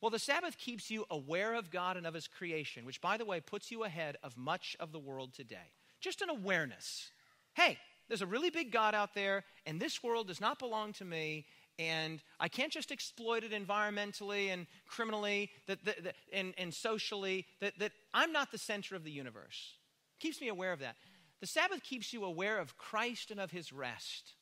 [0.00, 3.24] Well, the Sabbath keeps you aware of God and of His creation, which, by the
[3.24, 5.70] way, puts you ahead of much of the world today.
[6.00, 7.10] Just an awareness.
[7.54, 7.78] Hey,
[8.08, 11.46] there's a really big God out there, and this world does not belong to me,
[11.78, 17.46] and I can't just exploit it environmentally and criminally that, that, that, and, and socially,
[17.60, 19.74] that, that I'm not the center of the universe.
[20.20, 20.96] Keeps me aware of that.
[21.40, 24.34] The Sabbath keeps you aware of Christ and of his rest,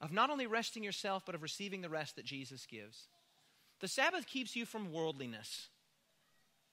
[0.00, 3.06] of not only resting yourself, but of receiving the rest that Jesus gives.
[3.80, 5.68] The Sabbath keeps you from worldliness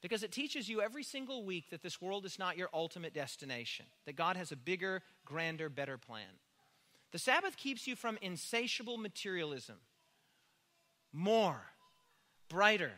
[0.02, 3.86] because it teaches you every single week that this world is not your ultimate destination,
[4.06, 6.40] that God has a bigger, grander, better plan.
[7.14, 9.76] The Sabbath keeps you from insatiable materialism.
[11.14, 11.62] More,
[12.50, 12.92] brighter,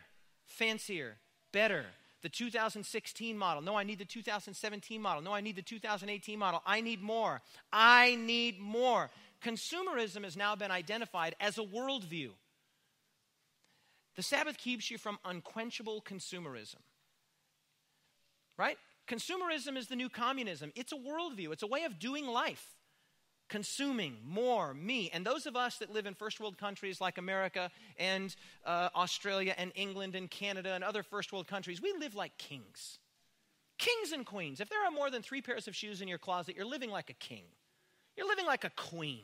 [0.45, 1.17] fancier,
[1.51, 1.85] better.
[2.21, 3.61] The 2016 model.
[3.61, 5.21] No, I need the 2017 model.
[5.21, 6.61] No, I need the 2018 model.
[6.65, 7.41] I need more.
[7.73, 9.11] I need more.
[9.43, 12.29] Consumerism has now been identified as a worldview.
[14.15, 16.79] The Sabbath keeps you from unquenchable consumerism.
[18.57, 18.77] Right?
[19.09, 20.71] Consumerism is the new communism.
[20.73, 22.74] It's a worldview, it's a way of doing life
[23.47, 27.69] consuming more me and those of us that live in first world countries like america
[27.97, 28.35] and
[28.65, 32.99] uh, australia and england and canada and other first world countries we live like kings.
[33.77, 34.61] Kings and queens.
[34.61, 37.09] If there are more than three pairs of shoes in your closet you're living like
[37.09, 37.43] a king.
[38.15, 39.23] You're living like a queen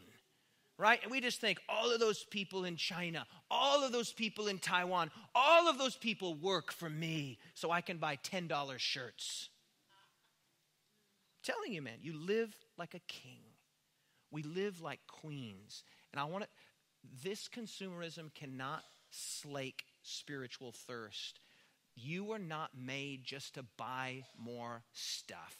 [0.78, 1.00] right?
[1.04, 4.58] And we just think all of those people in china all of those people in
[4.58, 9.50] taiwan all of those people work for me so i can buy $10 shirts.
[11.38, 13.51] I'm telling you man you live like a king
[14.32, 15.84] we live like queens.
[16.12, 16.50] And I want to,
[17.24, 21.40] this consumerism cannot slake spiritual thirst.
[21.96, 25.58] You are not made just to buy more stuff.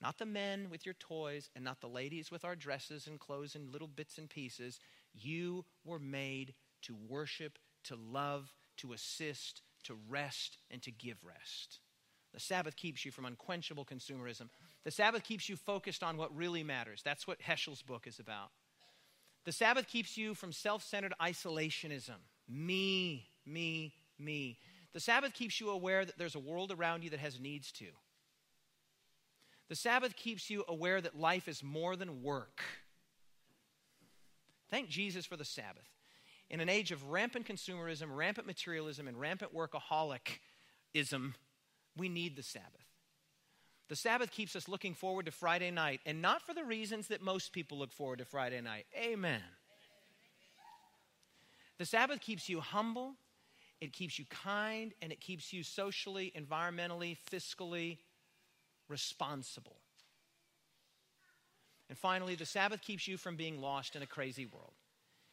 [0.00, 3.54] Not the men with your toys and not the ladies with our dresses and clothes
[3.54, 4.78] and little bits and pieces.
[5.12, 11.80] You were made to worship, to love, to assist, to rest, and to give rest.
[12.32, 14.50] The Sabbath keeps you from unquenchable consumerism.
[14.84, 17.02] The Sabbath keeps you focused on what really matters.
[17.04, 18.50] That's what Heschel's book is about.
[19.44, 22.18] The Sabbath keeps you from self centered isolationism.
[22.48, 24.58] Me, me, me.
[24.92, 27.92] The Sabbath keeps you aware that there's a world around you that has needs too.
[29.68, 32.62] The Sabbath keeps you aware that life is more than work.
[34.70, 35.88] Thank Jesus for the Sabbath.
[36.50, 41.34] In an age of rampant consumerism, rampant materialism, and rampant workaholicism,
[41.96, 42.87] we need the Sabbath.
[43.88, 47.22] The Sabbath keeps us looking forward to Friday night, and not for the reasons that
[47.22, 48.86] most people look forward to Friday night.
[48.94, 49.40] Amen.
[51.78, 53.14] The Sabbath keeps you humble,
[53.80, 57.98] it keeps you kind, and it keeps you socially, environmentally, fiscally
[58.88, 59.76] responsible.
[61.88, 64.74] And finally, the Sabbath keeps you from being lost in a crazy world.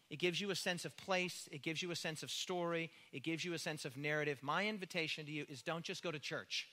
[0.10, 3.24] It gives you a sense of place, it gives you a sense of story, it
[3.24, 4.38] gives you a sense of narrative.
[4.42, 6.68] My invitation to you is don't just go to church.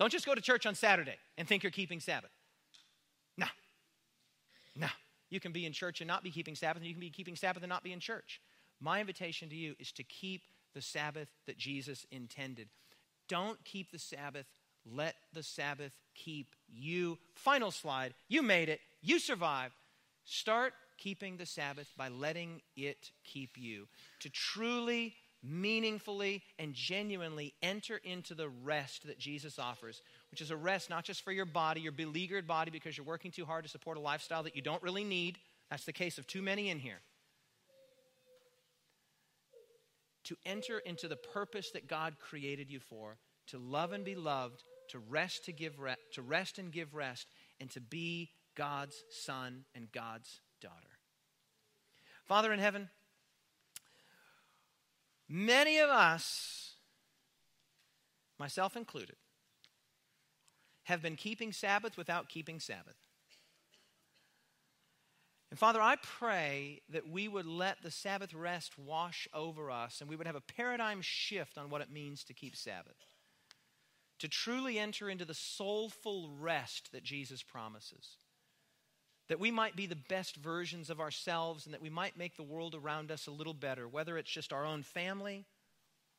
[0.00, 2.30] Don't just go to church on Saturday and think you're keeping Sabbath.
[3.36, 3.46] No.
[4.74, 4.88] No.
[5.28, 7.36] You can be in church and not be keeping Sabbath, and you can be keeping
[7.36, 8.40] Sabbath and not be in church.
[8.80, 10.40] My invitation to you is to keep
[10.74, 12.68] the Sabbath that Jesus intended.
[13.28, 14.46] Don't keep the Sabbath,
[14.90, 17.18] let the Sabbath keep you.
[17.34, 18.14] Final slide.
[18.26, 18.80] You made it.
[19.02, 19.74] You survived.
[20.24, 23.86] Start keeping the Sabbath by letting it keep you.
[24.20, 30.56] To truly, meaningfully, and genuinely enter into the rest that Jesus offers, which is a
[30.56, 33.70] rest not just for your body, your beleaguered body, because you're working too hard to
[33.70, 35.38] support a lifestyle that you don't really need.
[35.70, 37.00] That's the case of too many in here.
[40.24, 43.16] To enter into the purpose that God created you for,
[43.48, 47.28] to love and be loved, to rest to give re- to rest and give rest,
[47.60, 50.98] and to be God's son and God's daughter.
[52.26, 52.90] Father in heaven,
[55.30, 56.74] many of us,
[58.38, 59.16] myself included,
[60.84, 62.96] have been keeping Sabbath without keeping Sabbath.
[65.50, 70.08] And Father, I pray that we would let the Sabbath rest wash over us and
[70.08, 72.94] we would have a paradigm shift on what it means to keep Sabbath.
[74.20, 78.16] To truly enter into the soulful rest that Jesus promises
[79.30, 82.42] that we might be the best versions of ourselves and that we might make the
[82.42, 85.44] world around us a little better, whether it's just our own family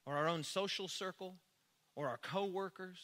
[0.06, 1.36] or our own social circle
[1.94, 3.00] or our coworkers.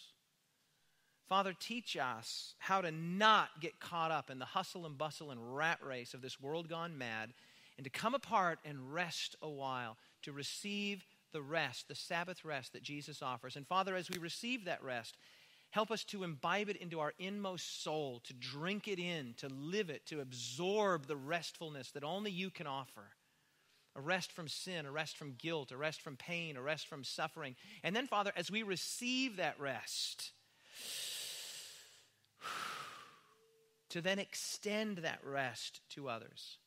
[1.27, 5.57] Father, teach us how to not get caught up in the hustle and bustle and
[5.57, 7.33] rat race of this world gone mad
[7.77, 11.03] and to come apart and rest a while, to receive
[11.33, 13.57] the rest, the Sabbath rest that Jesus offers.
[13.57, 15.17] And Father, as we receive that rest,
[15.71, 19.89] Help us to imbibe it into our inmost soul, to drink it in, to live
[19.89, 23.09] it, to absorb the restfulness that only you can offer.
[23.95, 27.03] A rest from sin, a rest from guilt, a rest from pain, a rest from
[27.03, 27.55] suffering.
[27.83, 30.31] And then, Father, as we receive that rest,
[33.89, 36.57] to then extend that rest to others.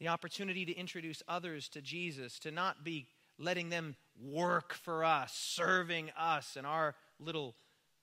[0.00, 3.08] The opportunity to introduce others to Jesus, to not be
[3.38, 7.54] letting them work for us, serving us and our little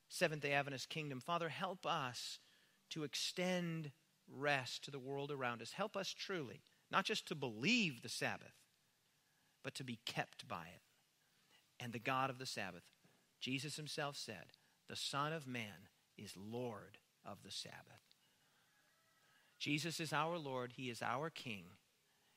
[0.09, 1.19] Seventh day Adventist kingdom.
[1.19, 2.39] Father, help us
[2.91, 3.91] to extend
[4.31, 5.73] rest to the world around us.
[5.73, 8.53] Help us truly, not just to believe the Sabbath,
[9.63, 10.81] but to be kept by it.
[11.79, 12.83] And the God of the Sabbath,
[13.41, 14.53] Jesus himself said,
[14.87, 17.75] the Son of Man is Lord of the Sabbath.
[19.59, 21.65] Jesus is our Lord, He is our King.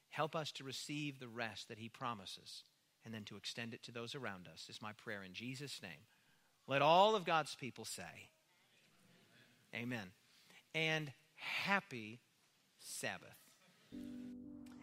[0.08, 2.64] Help us to receive the rest that He promises
[3.04, 6.06] and then to extend it to those around us, is my prayer in Jesus' name.
[6.68, 8.28] Let all of God's people say,
[9.74, 10.12] Amen.
[10.74, 12.20] And happy
[12.78, 13.36] Sabbath.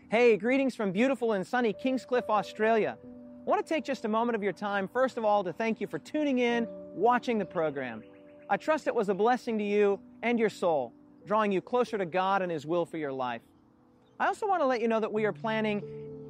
[0.10, 2.98] Hey, greetings from beautiful and sunny Kingscliff, Australia.
[3.04, 5.80] I want to take just a moment of your time, first of all, to thank
[5.80, 8.04] you for tuning in, watching the program.
[8.50, 10.94] I trust it was a blessing to you and your soul,
[11.26, 13.42] drawing you closer to God and His will for your life.
[14.20, 15.84] I also want to let you know that we are planning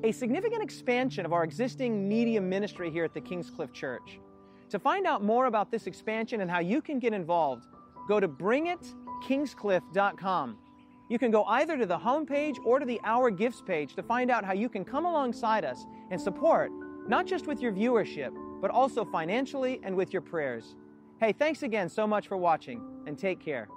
[0.04, 4.20] a significant expansion of our existing media ministry here at the Kingscliff Church.
[4.70, 7.66] To find out more about this expansion and how you can get involved,
[8.08, 10.58] go to bringitkingscliff.com.
[11.08, 14.32] You can go either to the homepage or to the Our Gifts page to find
[14.32, 16.72] out how you can come alongside us and support,
[17.08, 20.74] not just with your viewership, but also financially and with your prayers.
[21.20, 23.70] Hey, thanks again so much for watching, and take care.